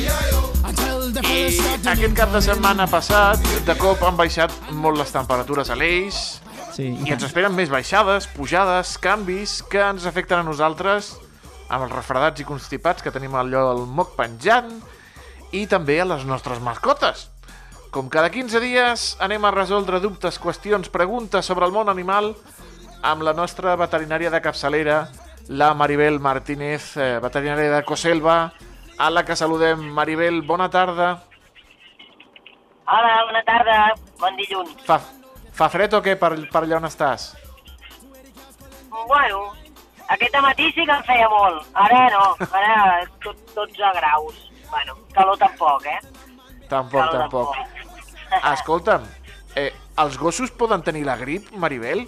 [0.00, 6.40] I aquest cap de setmana passat, de cop han baixat molt les temperatures a l'Eix,
[6.70, 11.10] Sí, i I ens esperen més baixades, pujades, canvis que ens afecten a nosaltres
[11.68, 14.70] amb els refredats i constipats que tenim allò al moc penjant
[15.52, 17.26] i també a les nostres mascotes.
[17.90, 22.32] Com cada 15 dies anem a resoldre dubtes, qüestions, preguntes sobre el món animal
[23.02, 25.00] amb la nostra veterinària de capçalera,
[25.48, 28.52] la Maribel Martínez, eh, veterinària de Coselva,
[29.00, 29.80] a la que saludem.
[29.96, 31.22] Maribel, bona tarda.
[32.86, 34.74] Hola, bona tarda, bon dilluns.
[34.84, 34.98] Fa,
[35.56, 37.30] fa fred o què per, per allà on estàs?
[39.08, 39.44] Bueno,
[40.12, 44.42] aquest matí sí que en feia molt, ara no, ara tot, 12 graus.
[44.70, 45.98] Bueno, calor tampoc, eh?
[46.68, 47.56] Tampoc, Calor tampoc.
[48.52, 49.06] Escolta'm,
[49.58, 49.70] eh,
[50.02, 52.04] els gossos poden tenir la grip, Maribel?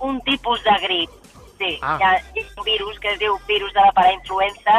[0.00, 1.19] Un tipus de grip,
[1.60, 1.78] sí.
[1.82, 1.96] Ah.
[2.00, 4.78] Hi, ha, un virus que es diu virus de la parainfluenza,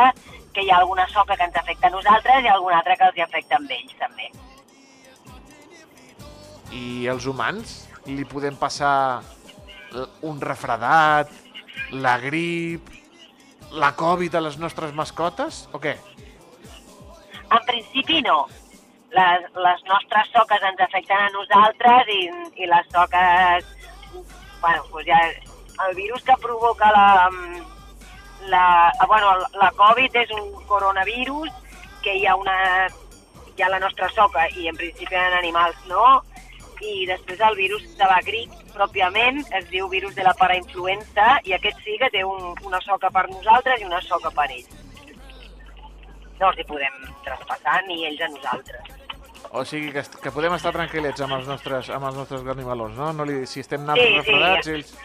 [0.54, 3.20] que hi ha alguna soca que ens afecta a nosaltres i alguna altra que els
[3.20, 4.32] hi afecta a ells, també.
[6.72, 9.22] I els humans li podem passar
[10.28, 11.32] un refredat,
[11.92, 12.88] la grip,
[13.72, 15.96] la Covid a les nostres mascotes, o què?
[17.52, 18.46] En principi no.
[19.12, 22.22] Les, les nostres soques ens afecten a nosaltres i,
[22.64, 23.68] i les soques...
[24.62, 25.20] Bueno, doncs ja,
[25.88, 27.30] el virus que provoca la,
[28.48, 28.66] la,
[29.08, 31.52] bueno, la Covid és un coronavirus
[32.04, 32.58] que hi ha una
[33.52, 36.22] hi ha la nostra soca i en principi en animals no
[36.82, 41.54] i després el virus de la grip pròpiament es diu virus de la parainfluenza i
[41.54, 44.82] aquest sí que té un, una soca per nosaltres i una soca per ells
[46.42, 48.98] no els hi podem traspassar ni ells a nosaltres.
[49.52, 53.12] O sigui, que, que podem estar tranquil·lets amb els nostres, amb els nostres animalons, no?
[53.14, 54.78] no li, si estem Sí, naltros sí, refredats, ja.
[54.78, 54.96] ells...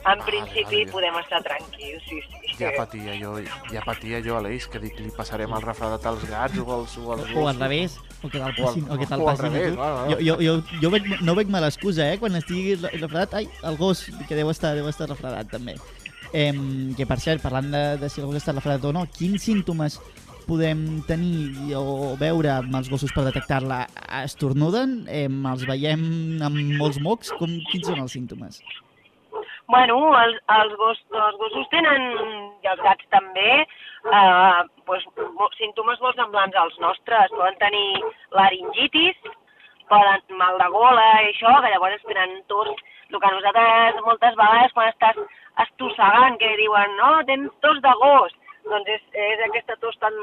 [0.00, 0.92] En principi vale, vale.
[0.92, 2.54] podem estar tranquils, sí, sí.
[2.58, 3.34] Ja patia jo,
[3.72, 6.96] ja patia jo a l'Eix, que dic, li passarem el refredat als gats o als,
[6.98, 9.28] o als O al revés, o que te'l O al- passin, o que te'l o
[9.28, 9.78] al passin a revés, tu.
[9.80, 10.08] va, va.
[10.10, 12.18] Jo, jo, jo, jo veig, no veig mala excusa, eh?
[12.18, 15.76] Quan estigui re- refredat, ai, el gos, que deu estar, deu estar refredat també.
[16.32, 16.52] Eh,
[16.96, 20.00] que per cert, parlant de, de si el gos està refredat o no, quins símptomes
[20.46, 23.84] podem tenir o veure amb els gossos per detectar-la?
[24.24, 25.04] Estornuden?
[25.08, 27.32] Eh, els veiem amb molts mocs?
[27.38, 28.60] Com, quins són els símptomes?
[29.70, 32.06] Bueno, els, els, gos, els gossos tenen,
[32.64, 37.30] i els gats també, eh, mo- símptomes molt semblants als nostres.
[37.36, 38.02] Poden tenir
[38.38, 39.16] laringitis,
[39.90, 42.72] poden mal de gola i això, que llavors tenen tos.
[43.10, 45.16] El que nosaltres moltes vegades quan estàs
[45.66, 48.34] estossegant, que diuen, no, tens tos de gos,
[48.70, 50.14] doncs és, és aquesta tos tan,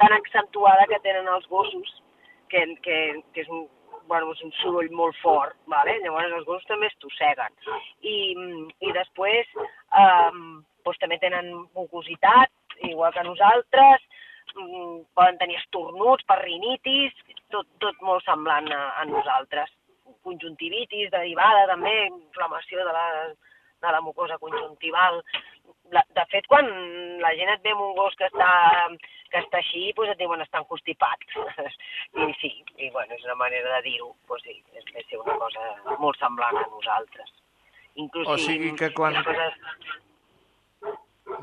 [0.00, 2.02] tan accentuada que tenen els gossos,
[2.48, 2.98] que, que,
[3.34, 3.66] que és un,
[4.10, 5.94] bueno, és un soroll molt fort, vale?
[6.02, 7.54] llavors els gossos també estosseguen.
[8.02, 8.16] I,
[8.82, 10.30] i després eh,
[10.84, 12.50] doncs també tenen mucositat,
[12.88, 14.06] igual que nosaltres,
[14.56, 17.14] mm, poden tenir estornuts per rinitis,
[17.54, 19.70] tot, tot molt semblant a, a nosaltres.
[20.26, 23.06] Conjuntivitis derivada també, inflamació de la,
[23.80, 25.22] de la mucosa conjuntival.
[25.90, 26.66] La, de fet, quan
[27.22, 28.50] la gent et ve amb un gos que està,
[29.32, 31.24] que està així, doncs et diuen estan constipat.
[32.22, 35.34] I sí, i bueno, és una manera de dir-ho, doncs sí, és, és ser una
[35.40, 37.32] cosa molt semblant a nosaltres.
[37.98, 39.58] Inclús O sigui que quan- Coses...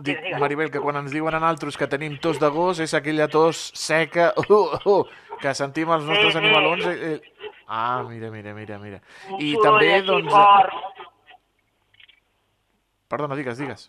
[0.04, 0.20] Dic.
[0.40, 3.62] Maribel, que quan ens diuen a nosaltres que tenim tos de gos és aquella tos
[3.80, 5.04] seca uh, uh,
[5.42, 6.86] que sentim els nostres Sí, animalons.
[6.86, 7.54] Eh, eh.
[7.68, 9.00] Ah, mira, mira, mira, mira.
[9.40, 10.34] I també, doncs...
[13.12, 13.88] Perdona, digues, digues.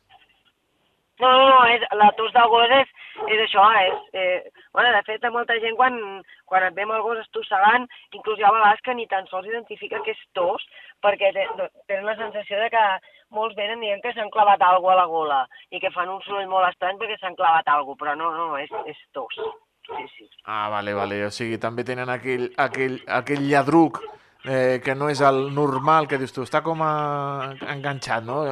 [1.18, 2.90] No, no, és, la tos del gos és,
[3.26, 4.02] és això, és...
[4.14, 5.96] Eh, bueno, de fet, molta gent quan,
[6.46, 9.48] quan et ve amb el gos estossegant, inclús hi ha vegades que ni tan sols
[9.50, 10.66] identifica que és tos,
[11.02, 12.85] perquè tenen la sensació de que
[13.35, 15.40] molts venen dient que s'han clavat alguna a la gola
[15.74, 18.70] i que fan un soroll molt estrany perquè s'han clavat alguna però no, no, és,
[18.87, 19.42] és tos.
[19.88, 20.31] Sí, sí.
[20.44, 21.22] Ah, vale, vale.
[21.26, 24.02] O sigui, també tenen aquell, aquell, aquell lladruc
[24.44, 27.54] eh, que no és el normal, que dius tu, està com a...
[27.74, 28.44] enganxat, no?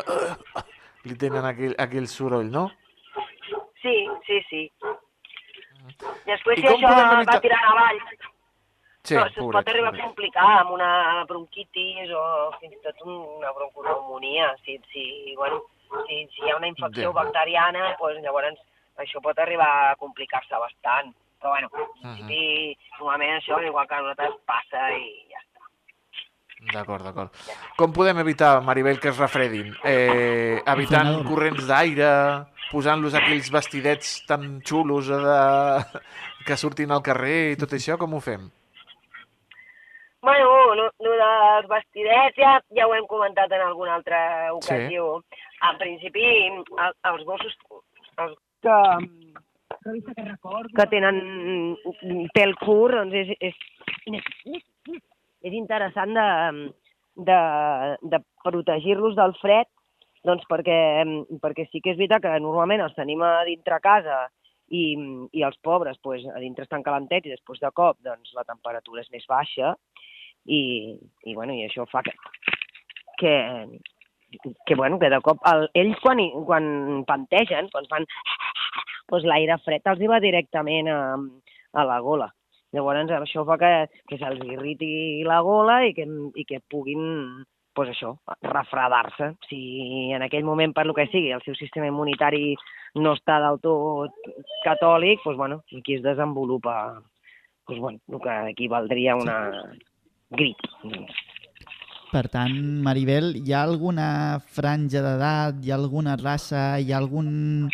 [1.07, 2.69] Li tenen aquell, aquell soroll, no?
[3.83, 4.63] Sí, sí, sí.
[6.27, 8.01] Després, I si això podem va evitar- tirant avall,
[9.07, 12.23] Sí, no, es pot arribar a complicar amb una bronquitis o
[12.59, 14.49] fins i tot una broncopneumonia.
[14.65, 15.61] Si, si, bueno,
[16.09, 17.13] si, si hi ha una infecció Déu.
[17.13, 18.59] bacteriana, doncs llavors
[18.99, 21.15] això pot arribar a complicar-se bastant.
[21.39, 25.26] Però bueno, en principi, normalment això, igual que a nosaltres, passa i.
[26.73, 27.31] D'acord, d'acord.
[27.77, 29.75] Com podem evitar, Maribel, que es refredin?
[29.85, 31.27] Eh, evitant Frenador.
[31.29, 32.13] corrents d'aire,
[32.73, 35.41] posant-los aquells vestidets tan xulos de...
[36.47, 38.49] que surtin al carrer i tot això, com ho fem?
[40.27, 44.19] Bueno, no, no dels vestidets ja, ja ho hem comentat en alguna altra
[44.55, 45.21] ocasió.
[45.71, 47.55] En principi, el, els gossos
[48.25, 48.79] els que,
[50.79, 51.21] que tenen
[52.35, 53.61] pèl curt, doncs és, és,
[55.45, 56.29] és interessant de,
[57.29, 57.41] de,
[58.03, 59.69] de protegir-los del fred,
[60.27, 60.79] doncs perquè,
[61.43, 64.27] perquè sí que és veritat que normalment els tenim a dintre casa
[64.69, 64.97] i,
[65.33, 69.05] i els pobres pues, a dintre estan calentets i després de cop doncs, la temperatura
[69.05, 69.75] és més baixa
[70.45, 70.61] i,
[71.25, 72.15] i, bueno, i això fa que,
[73.21, 73.37] que,
[74.67, 76.67] que, bueno, que de cop el, ells quan, quan
[77.07, 78.09] pantegen, quan fan
[79.07, 81.01] doncs l'aire fred els hi va directament a,
[81.79, 82.33] a la gola.
[82.75, 83.73] Llavors això fa que,
[84.09, 87.45] que se'ls irriti la gola i que, i que puguin
[87.77, 89.35] pues això, refredar-se.
[89.51, 89.59] Si
[90.17, 92.57] en aquell moment, per lo que sigui, el seu sistema immunitari
[92.97, 94.33] no està del tot
[94.65, 96.77] catòlic, doncs, bueno, aquí es desenvolupa
[97.69, 99.39] doncs, bueno, el que equivaldria a una
[100.31, 100.65] grip.
[102.11, 104.09] Per tant, Maribel, hi ha alguna
[104.41, 107.69] franja d'edat, hi ha alguna raça, hi ha algun,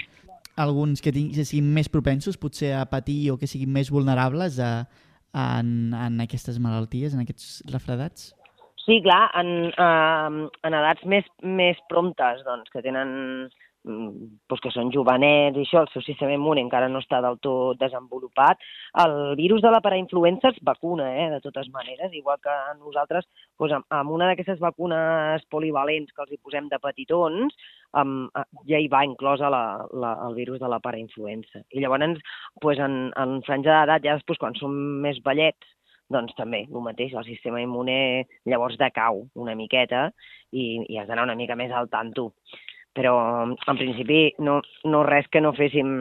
[0.61, 4.73] alguns que, siguin més propensos potser a patir o que siguin més vulnerables a,
[5.33, 8.33] a, en, en aquestes malalties, en aquests refredats?
[8.83, 13.13] Sí, clar, en, eh, en edats més, més promptes, doncs, que tenen
[13.85, 17.81] doncs que són jovenets i això, el seu sistema immune encara no està del tot
[17.81, 18.61] desenvolupat.
[19.03, 23.27] El virus de la parainfluenza es vacuna, eh, de totes maneres, igual que nosaltres,
[23.59, 27.59] doncs, amb, amb una d'aquestes vacunes polivalents que els hi posem de petitons,
[27.99, 31.67] amb, eh, ja hi va inclosa la, la, el virus de la parainfluenza.
[31.71, 32.23] I llavors,
[32.63, 35.67] doncs, en, en franja d'edat, ja després, quan són més vellets,
[36.13, 40.11] doncs també el mateix, el sistema immune llavors decau una miqueta
[40.53, 42.33] i, i has d'anar una mica més al tanto.
[42.93, 43.15] Però
[43.49, 45.93] en principi no, no res que no féssim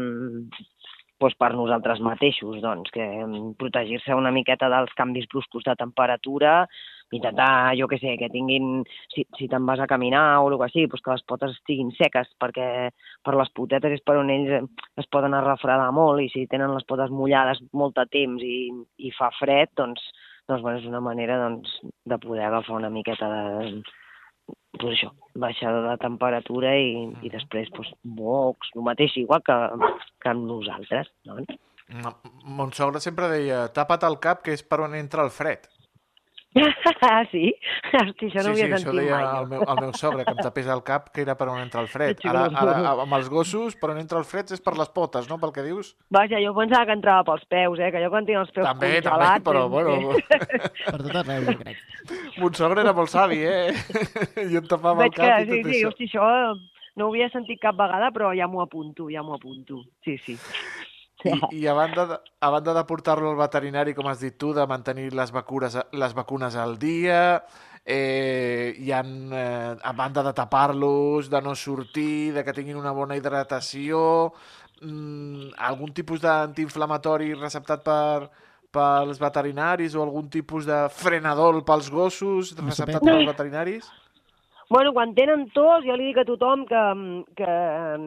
[1.21, 6.67] doncs, per nosaltres mateixos, doncs, que mm, protegir-se una miqueta dels canvis bruscos de temperatura,
[7.11, 10.69] intentar, jo que sé, que tinguin, si, si te'n vas a caminar o el que
[10.71, 12.89] sigui, doncs que les potes estiguin seques, perquè
[13.23, 14.63] per les potetes és per on ells eh,
[14.97, 19.11] es poden refredar molt i si tenen les potes mullades molt de temps i, i
[19.17, 20.03] fa fred, doncs,
[20.47, 23.83] doncs bueno, és una manera doncs, de poder agafar una miqueta de,
[24.77, 29.57] pues això, baixada de temperatura i, i després pues, mocs, el mateix, igual que,
[30.21, 31.11] que amb nosaltres.
[31.27, 31.59] Doncs.
[32.01, 35.67] Ma- Mon sogre sempre deia, tapa't el cap, que és per on entra el fred.
[36.55, 37.53] Ah, sí?
[37.93, 39.23] Hosti, això no ho sí, havia sí, això sentit deia mai.
[39.23, 39.49] el jo.
[39.53, 41.87] meu, el meu sogre, que em tapés el cap, que era per on entra el
[41.93, 42.19] fred.
[42.27, 45.37] Ara, ara, amb els gossos, per on entra el fred és per les potes, no?,
[45.41, 45.93] pel que dius.
[46.11, 47.91] Vaja, jo pensava que entrava pels peus, eh?
[47.95, 49.45] Que jo quan tinc els peus També, també, congelats...
[49.47, 49.95] però, és- bueno,
[50.91, 51.81] Per tot arreu, jo crec.
[52.41, 53.71] mon sogre era molt savi, eh?
[54.43, 55.93] I em tapava Veig el cap que, i sí, tot sí, això.
[55.93, 56.29] hosti, això
[56.99, 59.85] no ho havia sentit cap vegada, però ja m'ho apunto, ja m'ho apunto.
[60.03, 60.35] Sí, sí.
[61.23, 64.53] I, i a banda de, a banda de portar-lo al veterinari, com has dit tu,
[64.57, 67.43] de mantenir les vacunes, les vacunes al dia,
[67.85, 72.93] eh, hi ha, eh, a banda de tapar-los, de no sortir, de que tinguin una
[72.95, 74.33] bona hidratació,
[74.81, 78.29] mm, algun tipus d'antiinflamatori receptat per,
[78.71, 83.05] pels veterinaris o algun tipus de frenador pels gossos receptat sopeta.
[83.05, 83.89] pels veterinaris?
[84.71, 86.81] Bueno, quan tenen tos, jo li dic a tothom que,
[87.35, 87.55] que,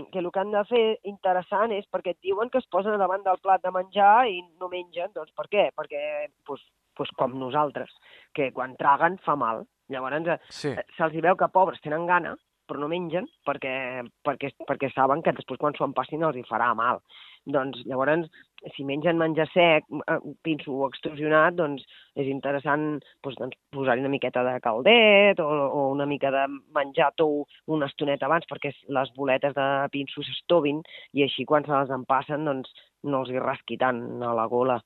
[0.09, 3.21] que el que han de fer interessant és perquè et diuen que es posen davant
[3.27, 5.13] del plat de menjar i no mengen.
[5.13, 5.67] Doncs per què?
[5.77, 6.01] Perquè,
[6.49, 6.63] pues,
[6.97, 7.93] pues com nosaltres,
[8.33, 9.67] que quan traguen fa mal.
[9.93, 10.73] Llavors, eh, Sí.
[10.97, 12.33] se'ls hi veu que pobres tenen gana,
[12.65, 16.73] però no mengen perquè, perquè, perquè saben que després quan s'ho empassin els hi farà
[16.75, 17.03] mal.
[17.45, 18.31] Doncs llavors,
[18.73, 21.85] si mengen menjar sec, eh, pinso o extrusionat, doncs
[22.17, 26.47] és interessant doncs, doncs, posar-hi una miqueta de caldet o, o una mica de
[26.77, 31.75] menjar tou una estoneta abans perquè les boletes de pinso s'estovin i així quan se
[31.75, 32.73] les empassen doncs,
[33.05, 34.79] no els hi rasqui tant a la gola.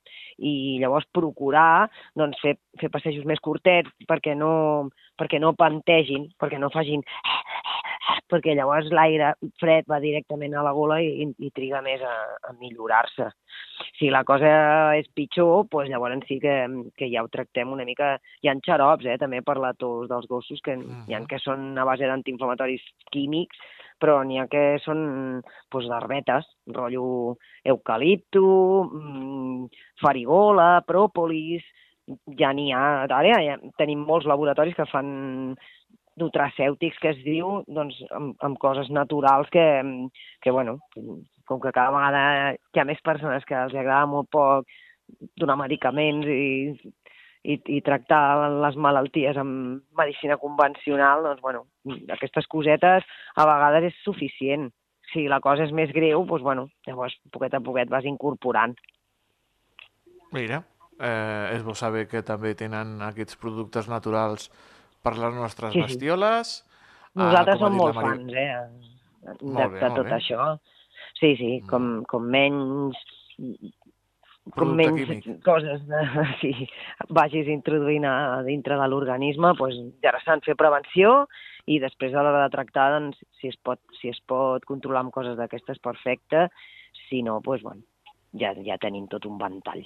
[0.43, 1.87] I llavors procurar
[2.19, 4.89] doncs, fer, fer passejos més curtets perquè no,
[5.19, 7.05] perquè no pantegin, perquè no facin
[8.31, 12.15] perquè llavors l'aire fred va directament a la gola i, i, i triga més a,
[12.49, 13.29] a millorar-se.
[13.99, 14.51] Si la cosa
[14.99, 16.55] és pitjor, doncs llavors sí que,
[16.97, 18.15] que ja ho tractem una mica...
[18.43, 21.73] Hi ha xarops, eh, també, per la tos dels gossos, que hi ha que són
[21.77, 23.59] a base d'antiinflamatoris químics,
[23.99, 25.01] però n'hi ha que són
[25.71, 27.35] doncs, d'herbetes, rotllo
[27.67, 28.45] eucalipto,
[28.87, 31.67] mm, farigola, pròpolis,
[32.39, 35.11] ja n'hi ha, ara ja tenim molts laboratoris que fan
[36.19, 39.65] nutracèutics que es diu, doncs, amb, amb coses naturals que,
[40.43, 40.77] que, bueno,
[41.49, 44.69] com que cada vegada hi ha més persones que els agrada molt poc
[45.39, 46.75] donar medicaments i,
[47.43, 51.65] i, i tractar les malalties amb medicina convencional, doncs, bueno,
[52.13, 54.69] aquestes cosetes a vegades és suficient.
[55.09, 58.75] Si la cosa és més greu, doncs, bueno, llavors, poquet a poquet vas incorporant.
[60.35, 60.61] Mira,
[60.99, 64.51] eh, és bo saber que també tenen aquests productes naturals
[65.03, 65.85] per les nostres Sí, sí.
[65.87, 66.53] bestioles.
[67.15, 70.15] Nosaltres com ha som molt Mari- fans, eh, de, Molt bé, de molt tot bé.
[70.19, 70.59] això.
[71.19, 72.95] Sí, sí, com, com menys
[74.55, 75.43] com menys químic.
[75.45, 75.99] coses de,
[76.41, 76.51] sí,
[77.09, 81.27] vagis introduint a dintre de l'organisme, doncs interessant fer prevenció
[81.69, 85.13] i després a l'hora de tractar, doncs, si es pot, si es pot controlar amb
[85.13, 86.47] coses d'aquestes, perfecte.
[87.09, 87.81] Si no, doncs, bueno,
[88.33, 89.83] ja, ja tenim tot un ventall.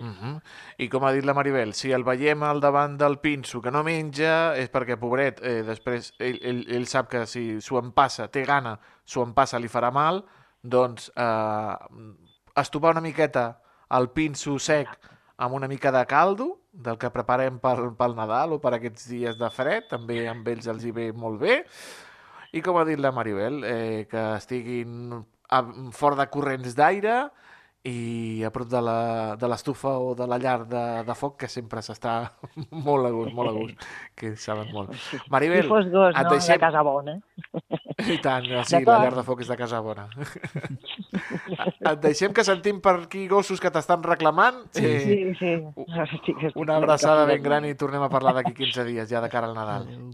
[0.00, 0.40] Uh -huh.
[0.78, 3.82] I com ha dit la Maribel, si el veiem al davant del pinso que no
[3.84, 8.44] menja, és perquè, pobret, eh, després ell, ell, ell sap que si s'ho empassa, té
[8.44, 10.24] gana, s'ho empassa, li farà mal,
[10.62, 11.76] doncs eh,
[12.56, 14.88] estopar una miqueta el pinso sec
[15.36, 19.36] amb una mica de caldo, del que preparem pel, pel Nadal o per aquests dies
[19.38, 21.64] de fred, també amb ells els hi ve molt bé,
[22.52, 25.24] i com ha dit la Maribel, eh, que estiguin
[25.92, 27.30] fora de corrents d'aire
[27.84, 31.48] i a prop de la- de l'estufa o de la llar de, de foc, que
[31.48, 32.30] sempre s'està
[32.70, 34.92] molt a gust, molt a gust, que saben molt.
[35.28, 36.30] Maribel, si fos gos, et no?
[36.30, 37.16] deixem- De casa bona.
[38.06, 40.06] i tant, sí, la llar de foc és de casa bona.
[41.82, 44.62] Et deixem que sentim per aquí gossos que t'estan reclamant.
[44.70, 45.34] Sí, Eh, sí.
[45.40, 45.52] sí.
[46.06, 49.48] Estic Una abraçada ben gran i tornem a parlar d'aquí 15 dies, ja de cara
[49.50, 49.88] al Nadal.
[49.88, 50.10] Adéu.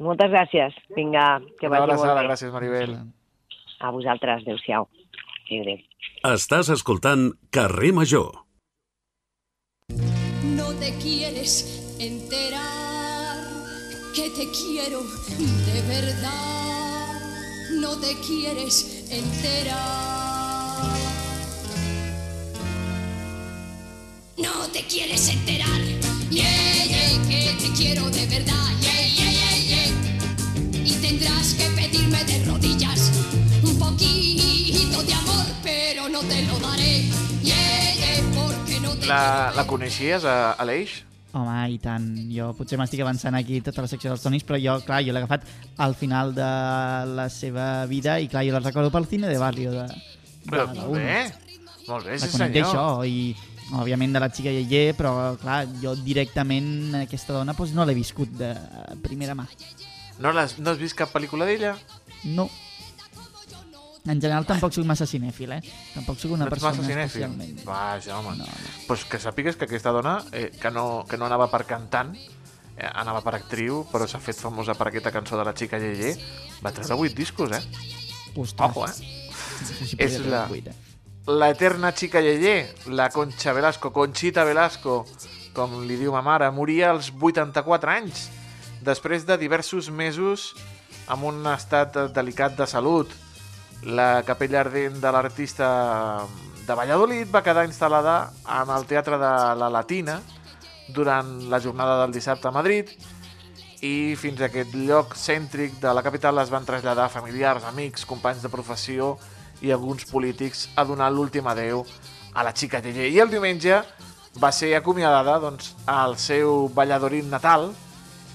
[0.00, 0.74] Moltes gràcies.
[0.94, 2.26] Vinga, que Una vagi molt abraçada, bé.
[2.28, 2.96] gràcies Maribel.
[3.80, 4.88] A vosaltres, adéu-siau.
[5.50, 5.78] Adéu.
[6.28, 8.44] Estàs escoltant Carrer Major.
[10.58, 11.54] No te quieres
[11.98, 13.36] enterar
[14.14, 15.00] que te quiero
[15.68, 17.20] de verdad.
[17.80, 20.48] No te quieres enterar.
[24.36, 25.80] No te quieres enterar.
[26.30, 28.68] Yeah, yeah, que te quiero de verdad.
[28.80, 30.84] Yeah, yeah, yeah, yeah.
[30.84, 33.12] Y tendrás que pedirme de rodillas
[33.62, 35.37] un poquito de amor,
[36.22, 36.92] no te lo daré.
[37.42, 41.04] Yeah, yeah, porque no te La, la coneixies, a Aleix?
[41.32, 42.06] Home, i tant.
[42.32, 45.20] Jo potser m'estic avançant aquí tota la secció dels Tonis, però jo, clar, jo l'he
[45.20, 45.44] agafat
[45.84, 46.46] al final de
[47.14, 50.64] la seva vida i, clar, jo la recordo pel cine de Barrio de, de Però,
[50.64, 51.20] la molt bé,
[51.86, 52.72] molt bé, La sí conec senyor.
[52.72, 53.36] d'això i,
[53.76, 58.32] òbviament, de la xica Yeye, però, clar, jo directament aquesta dona doncs, no l'he viscut
[58.40, 58.54] de
[59.04, 59.44] primera mà.
[60.18, 61.76] No, l'has- no has vist cap pel·lícula d'ella?
[62.24, 62.48] No.
[64.08, 65.60] En general tampoc sóc massa cinèfil, eh?
[65.94, 66.72] Tampoc sóc una no persona
[67.04, 67.62] especialment.
[67.66, 68.36] Vaja, home.
[68.38, 68.72] No, no.
[68.86, 72.88] Pues que sàpigues que aquesta dona, eh, que, no, que no anava per cantant, eh,
[72.94, 76.14] anava per actriu, però s'ha fet famosa per aquesta cançó de la xica Yeye,
[76.64, 77.62] va treure 8 discos, eh?
[78.38, 79.94] Ostres, Ojo, eh?
[79.98, 80.74] és la- eh?
[81.28, 85.04] La eterna xica Yeye, la Concha Velasco, Conchita Velasco,
[85.52, 88.28] com li diu ma mare, moria als 84 anys,
[88.80, 90.54] després de diversos mesos
[91.08, 93.10] amb un estat delicat de salut.
[93.84, 96.26] La capella ardent de l'artista
[96.66, 100.18] de Valladolid va quedar instal·lada en el Teatre de la Latina
[100.94, 102.90] durant la jornada del dissabte a Madrid
[103.86, 108.42] i fins a aquest lloc cèntric de la capital es van traslladar familiars, amics, companys
[108.42, 109.14] de professió
[109.62, 111.84] i alguns polítics a donar l'últim adeu
[112.34, 113.14] a la xica Yeye.
[113.14, 113.82] I el diumenge
[114.42, 117.72] va ser acomiadada doncs, al seu Valladolid natal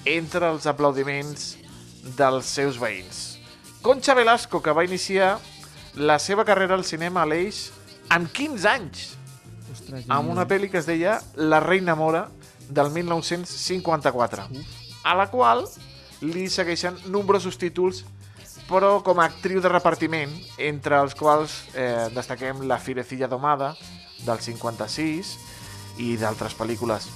[0.06, 1.58] entre els aplaudiments
[2.18, 3.33] dels seus veïns.
[3.84, 5.42] Concha Velasco, que va iniciar
[6.00, 7.66] la seva carrera al cinema a l'Eix
[8.16, 9.02] amb 15 anys,
[9.74, 12.30] Ostres, amb una pel·li que es deia La reina mora
[12.70, 14.48] del 1954,
[15.04, 15.66] a la qual
[16.24, 18.06] li segueixen nombrosos títols
[18.70, 23.74] però com a actriu de repartiment, entre els quals eh, destaquem La firecilla domada,
[24.24, 25.36] del 56,
[26.00, 27.12] i d'altres pel·lícules.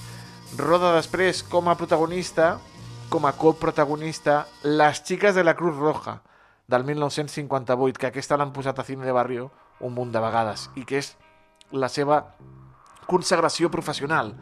[0.60, 2.58] Roda després com a protagonista,
[3.08, 6.20] com a coprotagonista, Les xiques de la Cruz Roja,
[6.68, 9.48] del 1958, que aquesta l'han posat a Cine de Barrio
[9.80, 11.14] un munt de vegades, i que és
[11.72, 12.18] la seva
[13.08, 14.34] consagració professional,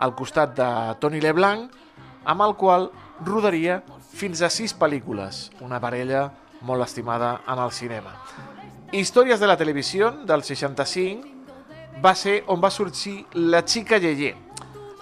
[0.00, 0.68] al costat de
[1.02, 1.74] Tony LeBlanc,
[2.24, 2.88] amb el qual
[3.26, 3.82] rodaria
[4.16, 6.30] fins a sis pel·lícules, una parella
[6.64, 8.16] molt estimada en el cinema.
[8.96, 11.36] Històries de la televisió, del 65,
[12.00, 14.32] va ser on va sorgir La xica Yeye.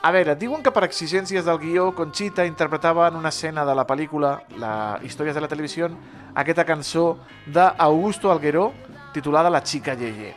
[0.03, 3.87] A veure, diuen que per exigències del guió, Conchita interpretava en una escena de la
[3.89, 5.89] pel·lícula la Històries de la televisió
[6.37, 7.17] aquesta cançó
[7.47, 8.73] d'Augusto Algueró
[9.15, 10.35] titulada La xica Yeye.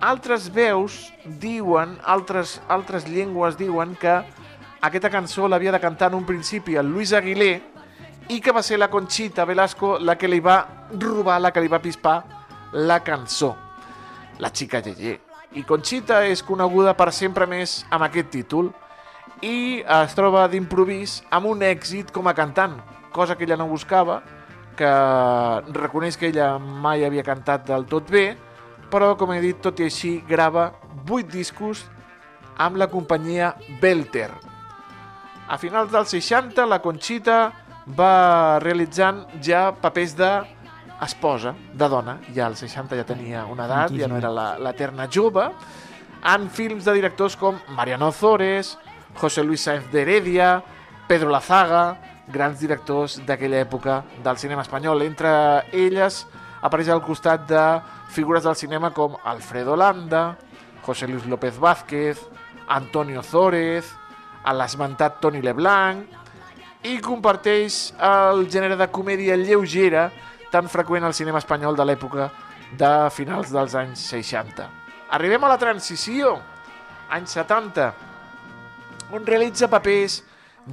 [0.00, 4.14] Altres veus diuen, altres, altres llengües diuen que
[4.80, 7.52] aquesta cançó l'havia de cantar en un principi el Luis Aguilé
[8.30, 10.60] i que va ser la Conchita Velasco la que li va
[10.94, 12.22] robar, la que li va pispar
[12.72, 13.56] la cançó,
[14.38, 15.18] la xica Yeye.
[15.58, 18.70] I Conchita és coneguda per sempre més amb aquest títol
[19.42, 22.76] i es troba d'improvís amb un èxit com a cantant,
[23.12, 24.20] cosa que ella no buscava,
[24.76, 24.88] que
[25.76, 28.36] reconeix que ella mai havia cantat del tot bé,
[28.92, 30.70] però, com he dit, tot i així, grava
[31.08, 31.84] 8 discos
[32.60, 34.30] amb la companyia Belter.
[35.48, 37.38] A finals dels 60, la Conchita
[37.98, 40.30] va realitzant ja papers de
[41.02, 45.08] esposa, de dona, ja als 60 ja tenia una edat, ja no era la- l'eterna
[45.10, 45.48] jove,
[46.22, 48.76] en films de directors com Mariano Ozores,
[49.16, 50.62] José Luis Sáenz de Heredia,
[51.08, 51.98] Pedro Lazaga,
[52.28, 55.02] grans directors d'aquella època del cinema espanyol.
[55.02, 55.30] Entre
[55.72, 56.22] elles
[56.62, 57.64] apareix al costat de
[58.12, 60.36] figures del cinema com Alfredo Landa,
[60.82, 62.18] José Luis López Vázquez,
[62.68, 63.90] Antonio Ozores,
[64.42, 66.06] l'esmentat Toni Leblanc,
[66.82, 70.08] i comparteix el gènere de comèdia lleugera
[70.50, 72.30] tan freqüent al cinema espanyol de l'època
[72.78, 74.66] de finals dels anys 60.
[75.12, 76.38] Arribem a la transició,
[77.12, 77.92] anys 70,
[79.12, 80.22] on realitza papers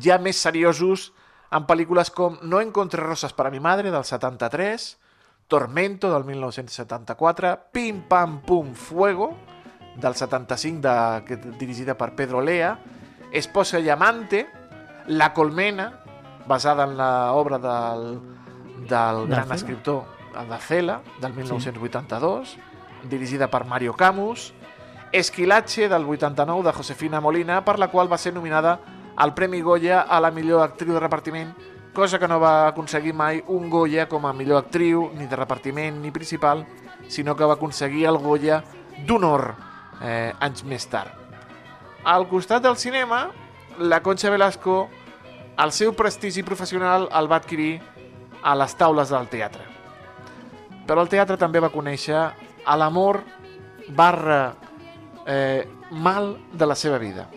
[0.01, 1.11] ja més seriosos
[1.51, 4.97] en pel·lícules com No encontré roses para mi madre, del 73,
[5.49, 9.31] Tormento, del 1974, Pim Pam Pum Fuego,
[9.97, 12.77] del 75, de, dirigida per Pedro Lea,
[13.31, 14.47] Esposa y Amante,
[15.07, 16.03] La Colmena,
[16.47, 18.19] basada en l'obra del,
[18.87, 20.05] del gran escriptor
[20.39, 22.57] el de Cela, del 1982,
[23.09, 24.53] dirigida per Mario Camus,
[25.11, 28.79] Esquilache, del 89, de Josefina Molina, per la qual va ser nominada
[29.15, 31.53] al Premi Goya a la millor actriu de repartiment,
[31.93, 35.97] cosa que no va aconseguir mai un Goya com a millor actriu, ni de repartiment,
[36.01, 36.65] ni principal,
[37.07, 38.61] sinó que va aconseguir el Goya
[39.07, 39.55] d'honor
[40.01, 41.11] eh, anys més tard.
[42.05, 43.27] Al costat del cinema,
[43.79, 44.87] la Concha Velasco,
[45.59, 47.81] el seu prestigi professional el va adquirir
[48.43, 49.65] a les taules del teatre.
[50.87, 52.15] Però el teatre també va conèixer
[52.63, 53.23] a l'amor
[53.89, 54.68] barra
[55.29, 57.29] eh, mal de la seva vida.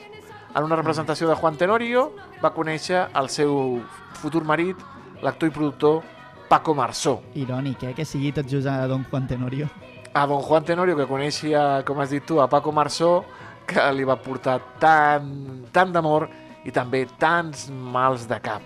[0.57, 2.09] En una representació de Juan Tenorio
[2.43, 3.81] va conèixer el seu
[4.21, 4.81] futur marit,
[5.23, 6.01] l'actor i productor
[6.49, 7.19] Paco Marsó.
[7.37, 7.95] Irònic, eh?
[7.97, 9.69] Que sigui tot just a Don Juan Tenorio.
[10.13, 13.25] A don Juan Tenorio, que coneixia, com has dit tu, a Paco Marsó,
[13.69, 15.31] que li va portar tant,
[15.73, 16.29] tant d'amor
[16.65, 18.65] i també tants mals de cap.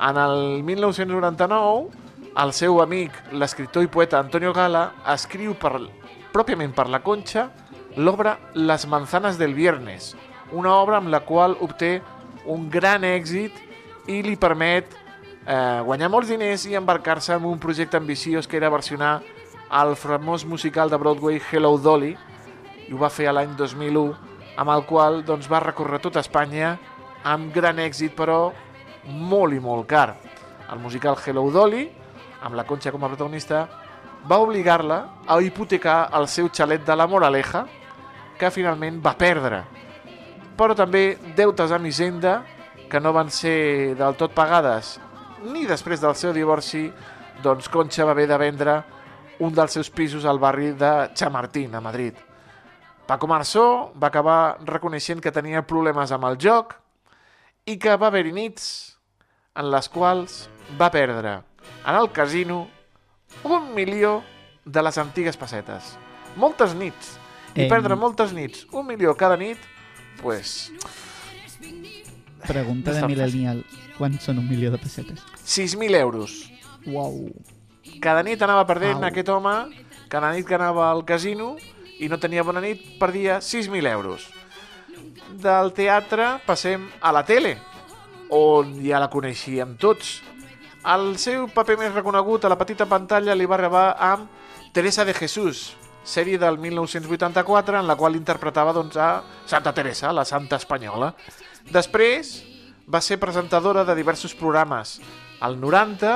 [0.00, 1.88] En el 1999,
[2.42, 5.78] el seu amic, l'escriptor i poeta Antonio Gala, escriu per,
[6.34, 7.48] pròpiament per la Concha
[7.96, 10.16] l'obra Les manzanas del viernes,
[10.52, 12.00] una obra amb la qual obté
[12.46, 13.54] un gran èxit
[14.10, 14.90] i li permet
[15.46, 19.22] eh, guanyar molts diners i embarcar-se en un projecte ambiciós que era versionar
[19.70, 22.14] al famós musical de Broadway Hello Dolly,
[22.88, 24.14] i ho va fer l'any 2001,
[24.60, 26.76] amb el qual doncs, va recórrer tota Espanya
[27.24, 28.52] amb gran èxit, però
[29.06, 30.14] molt i molt car.
[30.70, 31.88] El musical Hello Dolly,
[32.44, 33.64] amb la Concha com a protagonista,
[34.28, 37.64] va obligar-la a hipotecar el seu xalet de la Moraleja,
[38.38, 39.62] que finalment va perdre.
[40.58, 42.42] Però també deutes amb Hisenda,
[42.90, 44.98] que no van ser del tot pagades
[45.44, 46.86] ni després del seu divorci,
[47.44, 48.76] doncs Concha va haver de vendre
[49.44, 52.14] un dels seus pisos al barri de Chamartín, a Madrid.
[53.06, 56.78] Paco Marsó va acabar reconeixent que tenia problemes amb el joc
[57.68, 58.68] i que va haver-hi nits
[59.54, 60.46] en les quals
[60.80, 61.42] va perdre
[61.84, 62.64] en el casino
[63.44, 64.22] un milió
[64.64, 65.98] de les antigues pessetes.
[66.40, 67.18] Moltes nits.
[67.54, 67.68] I Em.
[67.68, 69.58] perdre moltes nits, un milió cada nit,
[70.22, 70.72] pues,
[72.46, 73.64] Pregunta de tan Millennial.
[73.96, 75.22] Quants són un milió de pessetes?
[75.46, 76.50] 6.000 euros.
[76.84, 77.30] Uau.
[78.02, 79.04] Cada nit anava perdent Au.
[79.08, 79.54] aquest home,
[80.12, 81.54] cada nit que anava al casino
[82.00, 84.26] i no tenia bona nit, perdia 6.000 euros.
[85.40, 87.56] Del teatre passem a la tele,
[88.28, 90.20] on ja la coneixíem tots.
[90.84, 94.28] El seu paper més reconegut a la petita pantalla li va arribar amb
[94.72, 100.24] Teresa de Jesús, sèrie del 1984 en la qual interpretava doncs, a Santa Teresa, la
[100.28, 101.14] santa espanyola.
[101.72, 102.36] Després
[102.86, 104.98] va ser presentadora de diversos programes.
[105.40, 106.12] Al 90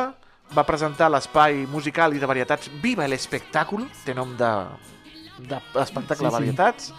[0.57, 4.53] va presentar l'espai musical i de varietats Viva el Espectàcul, té nom de,
[5.49, 6.25] de Sí, de sí.
[6.25, 6.93] varietats,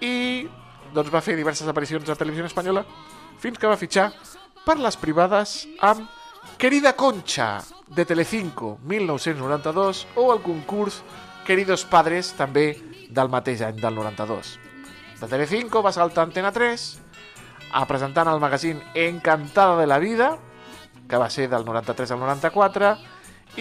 [0.00, 0.48] i
[0.92, 2.84] doncs, va fer diverses aparicions a televisió espanyola
[3.40, 4.10] fins que va fitxar
[4.64, 6.08] per les privades amb
[6.56, 11.02] Querida Concha, de Telecinco, 1992, o el concurs
[11.46, 12.72] Queridos Padres, també
[13.14, 14.56] del mateix any, del 92.
[15.20, 16.86] De Telecinco va saltar a Antena 3,
[17.70, 20.32] a presentant el magazín Encantada de la Vida,
[21.06, 22.90] que va ser del 93 al 94,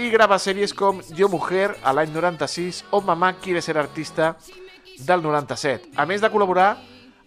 [0.02, 4.34] i grava sèries com Yo Mujer a l'any 96 o Mamá quiere ser artista
[5.06, 5.94] del 97.
[5.96, 6.72] A més de col·laborar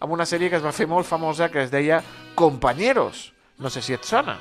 [0.01, 2.03] amb una sèrie que es va fer molt famosa que es deia
[2.35, 3.33] Compañeros.
[3.63, 4.41] No sé si et sona.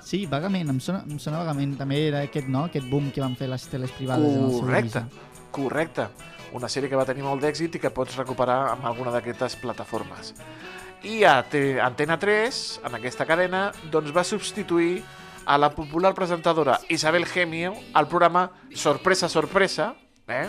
[0.00, 1.74] Sí, vagament, em sona, em sona vagament.
[1.78, 5.29] També era aquest, no?, aquest boom que van fer les teles privades en el seu
[5.50, 6.08] Correcte.
[6.52, 10.32] Una sèrie que va tenir molt d'èxit i que pots recuperar amb alguna d'aquestes plataformes.
[11.06, 15.02] I a Te- Antena 3, en aquesta cadena, doncs va substituir
[15.46, 19.94] a la popular presentadora Isabel Gemio al programa Sorpresa, Sorpresa,
[20.28, 20.48] eh?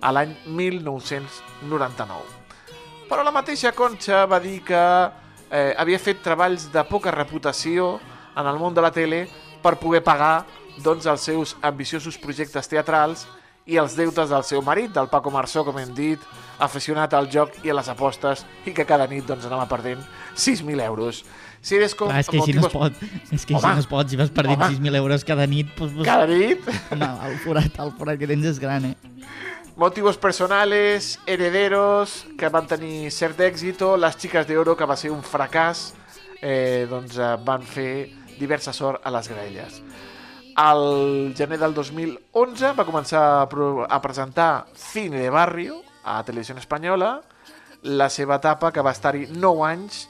[0.00, 2.22] a l'any 1999.
[3.08, 4.80] Però la mateixa Concha va dir que
[5.50, 7.98] eh, havia fet treballs de poca reputació
[8.34, 9.26] en el món de la tele
[9.62, 10.44] per poder pagar
[10.82, 13.26] doncs, els seus ambiciosos projectes teatrals
[13.66, 16.20] i els deutes del seu marit, del Paco Marsó, com hem dit,
[16.62, 20.02] aficionat al joc i a les apostes i que cada nit doncs, anava perdent
[20.36, 21.22] 6.000 euros.
[21.64, 22.10] Si eres com...
[22.12, 23.00] Clar, és que així no es pot.
[23.32, 23.74] És que així Home.
[23.78, 24.12] no es pot.
[24.12, 24.76] Si vas perdent Home.
[24.76, 28.52] 6.000 euros cada nit, doncs, doncs, Cada nit, home, el forat, el forat que tens
[28.52, 29.14] és gran, eh?
[29.76, 35.22] motivos personales, herederos, que van tenir cert èxit, les xiques d'oro, que va ser un
[35.26, 35.88] fracàs,
[36.40, 39.80] eh, doncs eh, van fer diversa sort a les graelles.
[40.54, 47.22] Al gener del 2011 va començar a, a presentar Cine de Barrio a Televisió Espanyola,
[47.82, 50.04] la seva etapa, que va estar-hi 9 anys,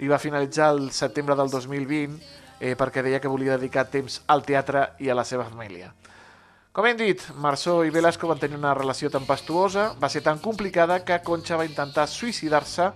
[0.00, 2.16] i va finalitzar el setembre del 2020
[2.60, 5.92] eh, perquè deia que volia dedicar temps al teatre i a la seva família.
[6.72, 11.02] Com hem dit, Marçó i Velasco van tenir una relació tempestuosa, va ser tan complicada
[11.04, 12.88] que Concha va intentar suïcidar-se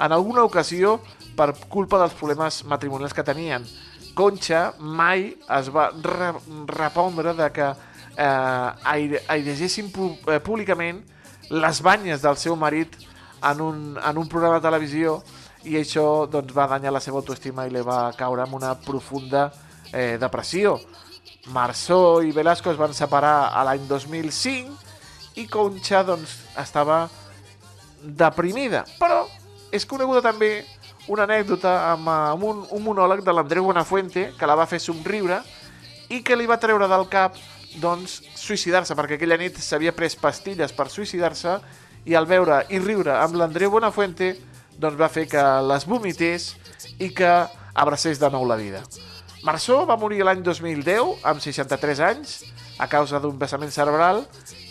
[0.00, 0.96] en alguna ocasió
[1.36, 3.66] per culpa dels problemes matrimonials que tenien.
[4.14, 6.32] Concha mai es va re
[6.68, 7.68] repondre de que
[8.16, 11.00] eh, aire airegessin pu eh, públicament
[11.50, 12.96] les banyes del seu marit
[13.42, 15.20] en un, en un programa de televisió
[15.64, 19.50] i això doncs, va danyar la seva autoestima i li va caure en una profunda
[19.92, 20.78] eh, depressió.
[21.52, 27.06] Marçó i Velasco es van separar a l'any 2005 i Concha doncs, estava
[28.02, 28.84] deprimida.
[29.00, 29.24] Però
[29.72, 30.64] és coneguda també
[31.10, 34.78] una anècdota amb, eh, amb un, un monòleg de l'Andreu Buenafuente que la va fer
[34.82, 35.40] somriure
[36.10, 37.36] i que li va treure del cap
[37.82, 41.58] doncs, suïcidar-se, perquè aquella nit s'havia pres pastilles per suïcidar-se
[42.06, 44.32] i al veure i riure amb l'Andreu Buenafuente
[44.80, 46.54] doncs va fer que les vomités
[46.98, 47.30] i que
[47.74, 48.82] abracés de nou la vida.
[49.42, 52.38] Marçó va morir l'any 2010 amb 63 anys
[52.78, 54.24] a causa d'un vessament cerebral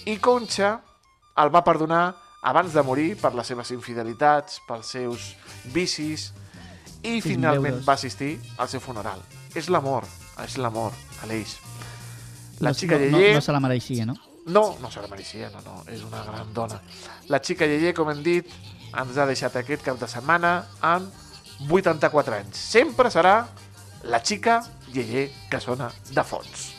[0.05, 0.77] i Concha
[1.39, 5.33] el va perdonar abans de morir per les seves infidelitats, pels seus
[5.74, 6.30] vicis
[7.03, 9.22] i 6.000 finalment va assistir al seu funeral.
[9.55, 10.07] És l'amor,
[10.43, 11.57] és l'amor, Aleix.
[12.60, 13.38] La no, xica no, no, Yeye...
[13.38, 14.18] no se la mereixia, no?
[14.49, 16.82] No, no se la mereixia, no, no, és una gran dona.
[17.30, 18.49] La xica Yeye, com hem dit,
[18.89, 22.60] ens ha deixat aquest cap de setmana amb 84 anys.
[22.72, 23.38] Sempre serà
[24.10, 24.62] la xica
[24.93, 26.78] Yeye que sona de fons.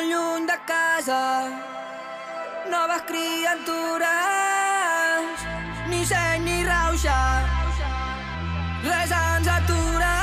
[0.00, 1.48] Molt lluny de casa,
[2.70, 4.06] noves criatures,
[5.88, 7.42] ni seny ni rauxa,
[8.82, 10.14] res ens atura.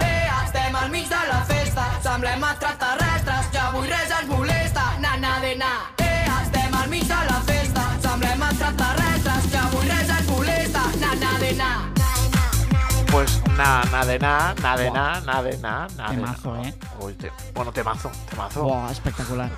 [0.00, 5.16] Eh, estem al mig de la festa, semblem extraterrestres, ja avui res ens molesta, na
[5.16, 5.72] na de na.
[5.98, 11.14] Eh, estem al mig de la festa, semblem extraterrestres, ja avui res ens molesta, na
[11.14, 11.97] na de na.
[13.10, 16.34] Pues na, na de na, na de na, na de na, na de na.
[16.34, 16.74] Temazo, eh?
[17.00, 17.32] Ui, te...
[17.54, 18.64] Bueno, temazo, temazo.
[18.64, 19.50] Buah, espectacular.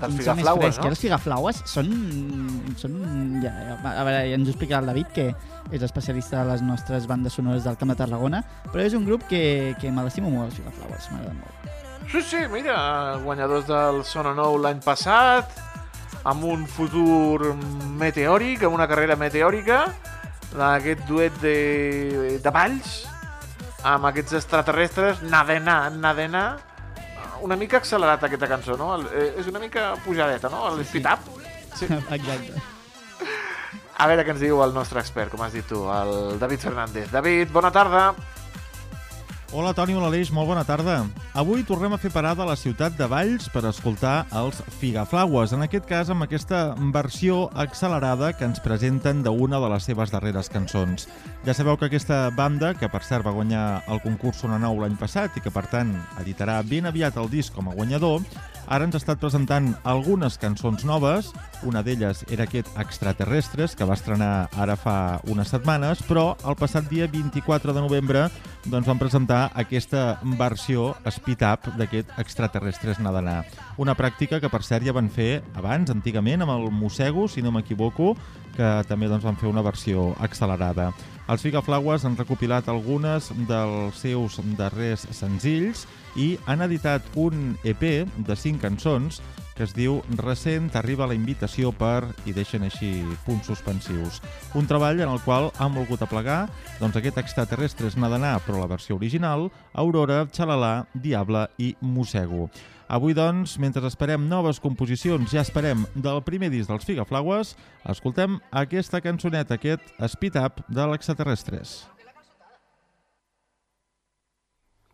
[0.00, 0.90] Dels figaflaues, frescs, no?
[0.90, 1.88] Els figaflaues són...
[2.80, 2.94] són
[3.42, 5.26] ja, ja, a veure, ja ens ho explicarà el David, que
[5.70, 9.26] és especialista de les nostres bandes sonores del Camp de Tarragona, però és un grup
[9.28, 11.74] que, que me l'estimo molt, els figaflaues, m'agraden molt.
[12.10, 12.76] Sí, sí, mira,
[13.24, 15.52] guanyadors del Sona Nou l'any passat,
[16.24, 17.52] amb un futur
[18.00, 19.84] meteòric, amb una carrera meteòrica,
[20.56, 23.04] d'aquest duet de, de balls,
[23.86, 26.44] amb aquests extraterrestres, nadena, nadena,
[27.40, 28.92] una mica accelerat aquesta cançó, no?
[28.98, 30.66] El, eh, és una mica pujadeta, no?
[30.72, 31.30] El speed up.
[31.78, 31.88] Sí.
[32.18, 32.60] Exacte.
[34.00, 37.10] A veure què ens diu el nostre expert, com has dit tu, el David Fernández.
[37.12, 38.10] David, bona tarda.
[39.52, 41.00] Hola Toni, hola Aleix, molt bona tarda.
[41.34, 45.64] Avui tornem a fer parada a la ciutat de Valls per escoltar els Figaflaues, en
[45.66, 46.60] aquest cas amb aquesta
[46.94, 51.08] versió accelerada que ens presenten d'una de les seves darreres cançons.
[51.42, 54.94] Ja sabeu que aquesta banda, que per cert va guanyar el concurs Sona Nou l'any
[55.00, 58.22] passat i que per tant editarà ben aviat el disc com a guanyador,
[58.70, 61.32] ara ens ha estat presentant algunes cançons noves,
[61.66, 66.86] una d'elles era aquest Extraterrestres, que va estrenar ara fa unes setmanes, però el passat
[66.86, 68.28] dia 24 de novembre
[68.70, 73.44] doncs van presentar aquesta versió speed up d'aquest extraterrestres nadanar.
[73.80, 77.52] Una pràctica que, per cert, ja van fer abans, antigament, amb el Mossego, si no
[77.54, 78.14] m'equivoco,
[78.56, 80.90] que també doncs, van fer una versió accelerada.
[81.30, 85.86] Els Figaflaues han recopilat algunes dels seus darrers senzills
[86.18, 87.84] i han editat un EP
[88.26, 89.20] de cinc cançons
[89.60, 94.22] que es diu Recent arriba la invitació per, i deixen així punts suspensius.
[94.56, 96.46] Un treball en el qual han volgut aplegar
[96.78, 102.48] doncs, aquest extraterrestres nadanar, però la versió original, Aurora, Xalalà, Diable i Mossego.
[102.88, 107.52] Avui, doncs, mentre esperem noves composicions, ja esperem del primer disc dels Figaflaues,
[107.84, 111.82] escoltem aquesta cançoneta, aquest Speed Up de l'extraterrestres.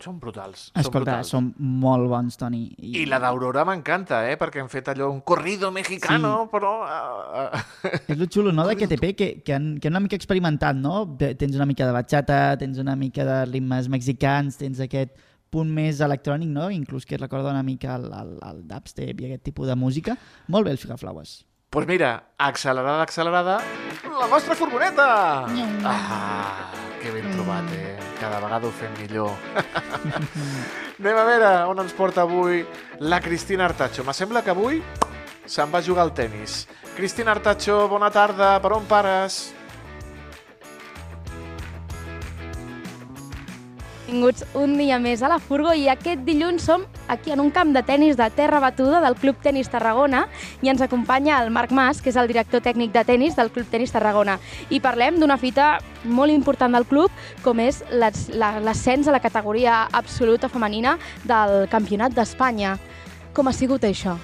[0.06, 0.68] Són brutals.
[0.78, 1.30] Escolta, són brutals.
[1.34, 1.48] són
[1.82, 2.60] molt bons, Toni.
[2.78, 4.36] I la d'Aurora m'encanta, eh?
[4.38, 6.50] Perquè han fet allò, un corrido mexicano, sí.
[6.52, 6.72] però...
[6.86, 7.64] Uh.
[8.06, 11.00] És lo xulo, no?, d'aquest EP, que, que, han, que han una mica experimentat, no?
[11.18, 15.16] Te- Tens una mica de bachata, tens una mica de ritmes mexicans, tens aquest
[15.50, 16.70] punt més electrònic, no?
[16.70, 20.16] Inclús que recorda una mica el, el, el dubstep i aquest tipus de música.
[20.52, 21.36] Molt bé, els Figaflaues.
[21.70, 23.58] pues mira, accelerada, accelerada,
[24.20, 25.44] la nostra furgoneta!
[25.84, 26.70] Ah,
[27.06, 27.98] que ben trobat, eh?
[28.18, 29.30] Cada vegada ho fem millor.
[30.98, 32.64] Anem a veure on ens porta avui
[32.98, 34.02] la Cristina Artacho.
[34.02, 34.80] Me sembla que avui
[35.46, 36.64] se'n va jugar al tennis.
[36.96, 39.52] Cristina Artacho, bona tarda, per on pares?
[44.06, 47.72] Benvinguts un dia més a la Furgo i aquest dilluns som aquí en un camp
[47.74, 50.28] de tennis de terra batuda del Club Tenis Tarragona
[50.62, 53.66] i ens acompanya el Marc Mas, que és el director tècnic de tennis del Club
[53.66, 54.38] Tenis Tarragona.
[54.70, 57.10] I parlem d'una fita molt important del club,
[57.42, 62.78] com és l'as- la- l'ascens a la categoria absoluta femenina del Campionat d'Espanya.
[63.34, 64.16] Com ha sigut això?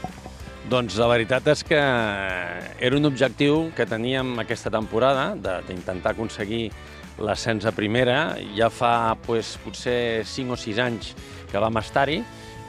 [0.71, 6.71] Doncs la veritat és que era un objectiu que teníem aquesta temporada, d'intentar aconseguir
[7.19, 8.37] l'ascens a primera.
[8.57, 11.13] Ja fa pues, potser 5 o 6 anys
[11.51, 12.23] que vam estar-hi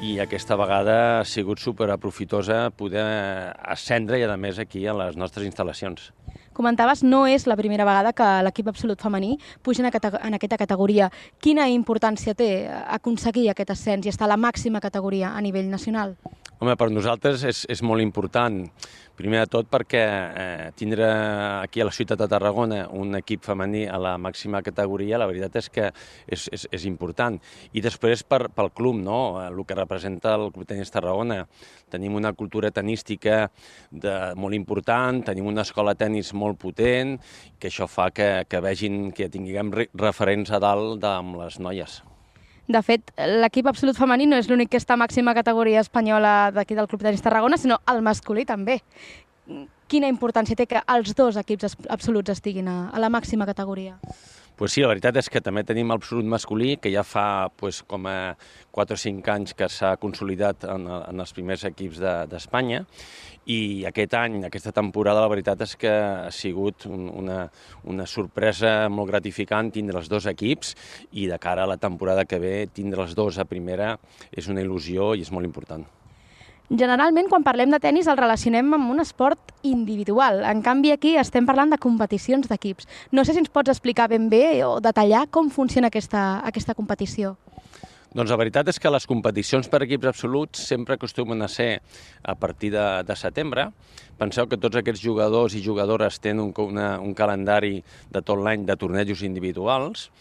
[0.03, 3.05] i aquesta vegada ha sigut superaprofitosa poder
[3.63, 6.11] ascendre i, a més, aquí a les nostres instal·lacions.
[6.53, 11.09] Comentaves, no és la primera vegada que l'equip absolut femení puja en, en aquesta categoria.
[11.41, 16.17] Quina importància té aconseguir aquest ascens i estar a la màxima categoria a nivell nacional?
[16.61, 18.61] Home, per nosaltres és, és molt important.
[19.17, 21.09] Primer de tot perquè eh, tindre
[21.59, 25.57] aquí a la ciutat de Tarragona un equip femení a la màxima categoria, la veritat
[25.59, 27.35] és que és, és, és important.
[27.73, 29.19] I després per, pel club, no?
[29.43, 31.41] El que representa el Club Tenis Tarragona.
[31.91, 33.43] Tenim una cultura tenística
[33.91, 37.17] de, molt important, tenim una escola tenis molt potent,
[37.59, 42.01] que això fa que, que vegin que tinguem re- referents a dalt amb les noies.
[42.67, 43.11] De fet,
[43.43, 47.03] l'equip absolut femení no és l'únic que està a màxima categoria espanyola d'aquí del Club
[47.03, 48.79] Tenis Tarragona, sinó el masculí també.
[49.91, 53.97] Quina importància té que els dos equips absoluts estiguin a, a la màxima categoria?
[54.55, 58.05] Pues sí, la veritat és que també tenim l'absolut masculí, que ja fa pues, com
[58.05, 58.35] a
[58.71, 62.83] 4 o 5 anys que s'ha consolidat en, en els primers equips de- d'Espanya,
[63.49, 63.57] i
[63.89, 67.47] aquest any, aquesta temporada, la veritat és que ha sigut un, una,
[67.89, 70.75] una sorpresa molt gratificant tindre els dos equips
[71.17, 73.97] i de cara a la temporada que ve tindre els dos a primera
[74.31, 75.83] és una il·lusió i és molt important.
[76.71, 80.45] Generalment, quan parlem de tennis, el relacionem amb un esport individual.
[80.47, 82.87] En canvi, aquí estem parlant de competicions d'equips.
[83.11, 87.35] No sé si ens pots explicar ben bé o detallar com funciona aquesta, aquesta competició.
[88.13, 91.81] Doncs la veritat és que les competicions per equips absoluts sempre acostumen a ser
[92.21, 93.67] a partir de, de setembre.
[94.19, 97.81] Penseu que tots aquests jugadors i jugadores tenen un, una, un calendari
[98.13, 100.11] de tot l'any de tornejos individuals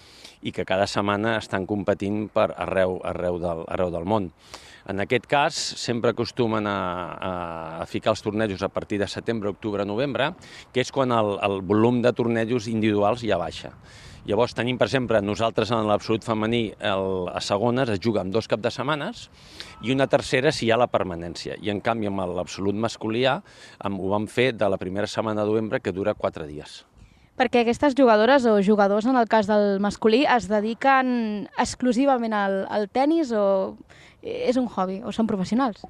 [0.43, 4.33] i que cada setmana estan competint per arreu, arreu, del, arreu del món.
[4.89, 6.79] En aquest cas, sempre acostumen a,
[7.15, 7.33] a,
[7.83, 10.33] a ficar els tornejos a partir de setembre, octubre, novembre,
[10.75, 13.77] que és quan el, el volum de tornejos individuals ja baixa.
[14.23, 18.47] Llavors tenim, per exemple, nosaltres en l'absolut femení el, a segones es juga amb dos
[18.47, 19.25] cap de setmanes
[19.83, 21.57] i una tercera si hi ha la permanència.
[21.59, 23.41] I en canvi amb l'absolut masculià
[23.83, 26.85] amb, ho vam fer de la primera setmana de novembre que dura quatre dies.
[27.35, 32.87] Perquè aquestes jugadores o jugadors, en el cas del masculí, es dediquen exclusivament al, al
[32.93, 33.75] tennis o
[34.23, 35.83] és un hobby o són professionals?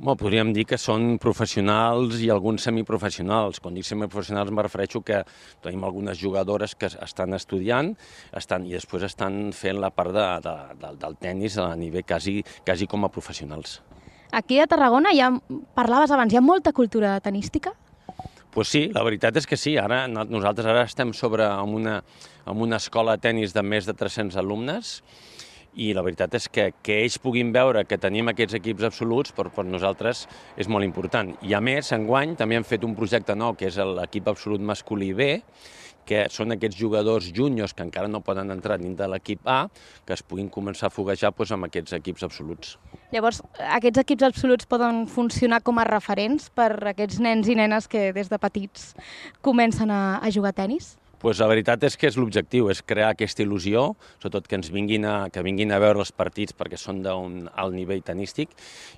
[0.00, 3.58] Bueno, podríem dir que són professionals i alguns semiprofessionals.
[3.60, 5.18] Quan dic semiprofessionals me refereixo que
[5.60, 7.92] tenim algunes jugadores que estan estudiant
[8.32, 12.38] estan, i després estan fent la part de, de, de, del tennis a nivell quasi,
[12.64, 13.82] quasi com a professionals.
[14.32, 15.28] Aquí a Tarragona, ja
[15.76, 17.74] parlaves abans, hi ha molta cultura tenística?
[18.50, 19.76] Pues sí, la veritat és que sí.
[19.78, 22.00] Ara, no- nosaltres ara estem sobre amb una,
[22.48, 25.02] amb una escola de tennis de més de 300 alumnes
[25.74, 29.48] i la veritat és que que ells puguin veure que tenim aquests equips absoluts per,
[29.54, 31.34] per nosaltres és molt important.
[31.46, 35.12] I a més, enguany també hem fet un projecte nou que és l'equip absolut masculí
[35.14, 35.30] B,
[36.10, 39.68] que són aquests jugadors juniors que encara no poden entrar dintre de l'equip A,
[40.06, 42.76] que es puguin començar a foguejar doncs, amb aquests equips absoluts.
[43.14, 43.42] Llavors,
[43.78, 48.30] aquests equips absoluts poden funcionar com a referents per aquests nens i nenes que des
[48.30, 48.94] de petits
[49.40, 50.96] comencen a, a jugar a tennis?
[51.20, 53.90] Pues la veritat és que és l'objectiu, és crear aquesta il·lusió,
[54.22, 57.76] sobretot que ens vinguin a, que vinguin a veure els partits perquè són d'un alt
[57.76, 58.54] nivell tenístic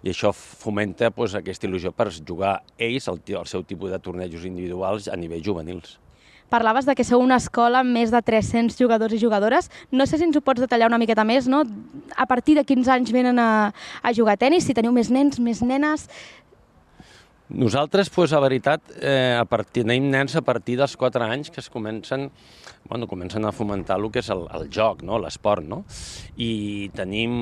[0.06, 4.46] i això fomenta pues, aquesta il·lusió per jugar ells el, el seu tipus de tornejos
[4.46, 5.98] individuals a nivell juvenils.
[6.52, 9.70] Parlaves de que sou una escola amb més de 300 jugadors i jugadores.
[9.90, 11.62] No sé si ens ho pots detallar una miqueta més, no?
[12.12, 14.68] A partir de quins anys venen a, a jugar a tennis?
[14.68, 16.06] Si teniu més nens, més nenes...
[17.52, 21.60] Nosaltres, pues, la veritat, eh, a partir, tenim nens a partir dels 4 anys que
[21.60, 22.30] es comencen,
[22.88, 25.18] bueno, comencen a fomentar el que és el, el joc, no?
[25.20, 25.82] l'esport, no?
[26.40, 27.34] I tenim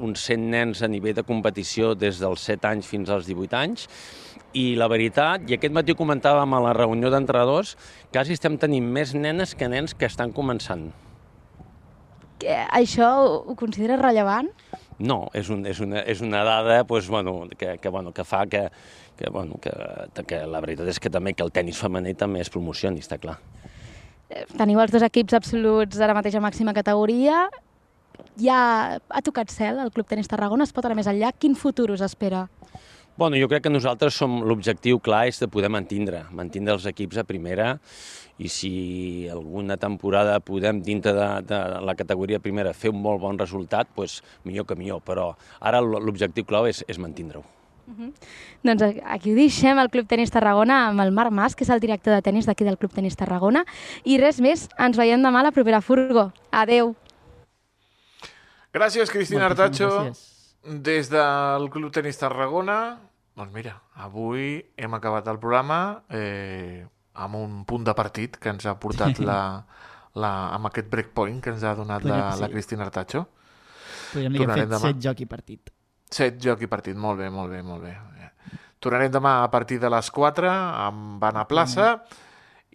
[0.00, 3.84] uns 100 nens a nivell de competició des dels 7 anys fins als 18 anys,
[4.56, 7.76] i la veritat, i aquest matí comentàvem a la reunió d'entrenadors,
[8.12, 10.88] quasi estem tenint més nenes que nens que estan començant.
[12.40, 14.48] Que això ho, ho consideres rellevant?
[15.02, 18.44] No, és, un, és, una, és una dada pues, bueno, que, que, bueno, que fa
[18.46, 18.68] que,
[19.16, 19.72] que, bueno, que,
[20.26, 23.38] que la veritat és que també que el tennis femení també es promocioni, està clar.
[24.30, 27.46] Eh, Teniu els dos equips absoluts de la mateixa màxima categoria.
[28.40, 28.58] Ja
[28.96, 31.32] ha tocat cel el Club Tenis Tarragona, es pot anar més enllà.
[31.38, 32.46] Quin futur us espera?
[33.16, 37.20] Bueno, jo crec que nosaltres som l'objectiu clar és de poder mantindre, mantindre els equips
[37.20, 37.74] a primera
[38.40, 38.72] i si
[39.28, 44.22] alguna temporada podem dintre de, de la categoria primera fer un molt bon resultat, doncs
[44.48, 47.44] millor que millor, però ara l'objectiu clau és, és mantindre-ho.
[48.62, 51.82] Doncs aquí ho deixem, el Club Tenis Tarragona, amb el Marc Mas, que és el
[51.82, 53.64] director de tenis d'aquí del Club Tenis Tarragona.
[54.04, 56.30] I res més, ens veiem demà a la propera furgo.
[56.50, 56.94] Adeu.
[58.72, 59.90] Gràcies, Cristina Artacho.
[59.90, 60.28] gràcies.
[60.62, 62.98] Des del Club Tenis Tarragona,
[63.36, 68.66] doncs mira, avui hem acabat el programa eh, amb un punt de partit que ens
[68.66, 69.40] ha portat la,
[70.14, 72.44] la, amb aquest breakpoint que ens ha donat Podríem la, sí.
[72.44, 73.26] la Cristina Artacho.
[74.12, 74.84] Podríem dir que hem fet demà.
[74.86, 75.72] set joc i partit.
[76.12, 77.96] Set joc i partit, molt bé, molt bé, molt bé.
[78.82, 81.92] Tornarem demà a partir de les 4 amb Anna Plaça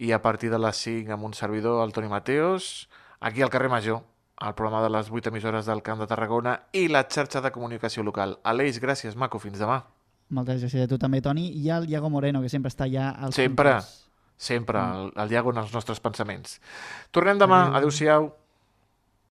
[0.00, 2.88] i a partir de les 5 amb un servidor, el Toni Mateos,
[3.20, 4.00] aquí al carrer Major,
[4.38, 8.02] al programa de les 8 emissores del Camp de Tarragona i la xarxa de comunicació
[8.06, 8.38] local.
[8.42, 9.82] Aleix, gràcies, maco, fins demà.
[10.30, 13.34] Moltes gràcies a tu també, Toni, i al Iago Moreno, que sempre està allà als
[13.36, 14.08] Sempre, controls.
[14.36, 16.60] sempre, el, el Iago en els nostres pensaments.
[17.10, 18.30] Tornem demà, adeu-siau.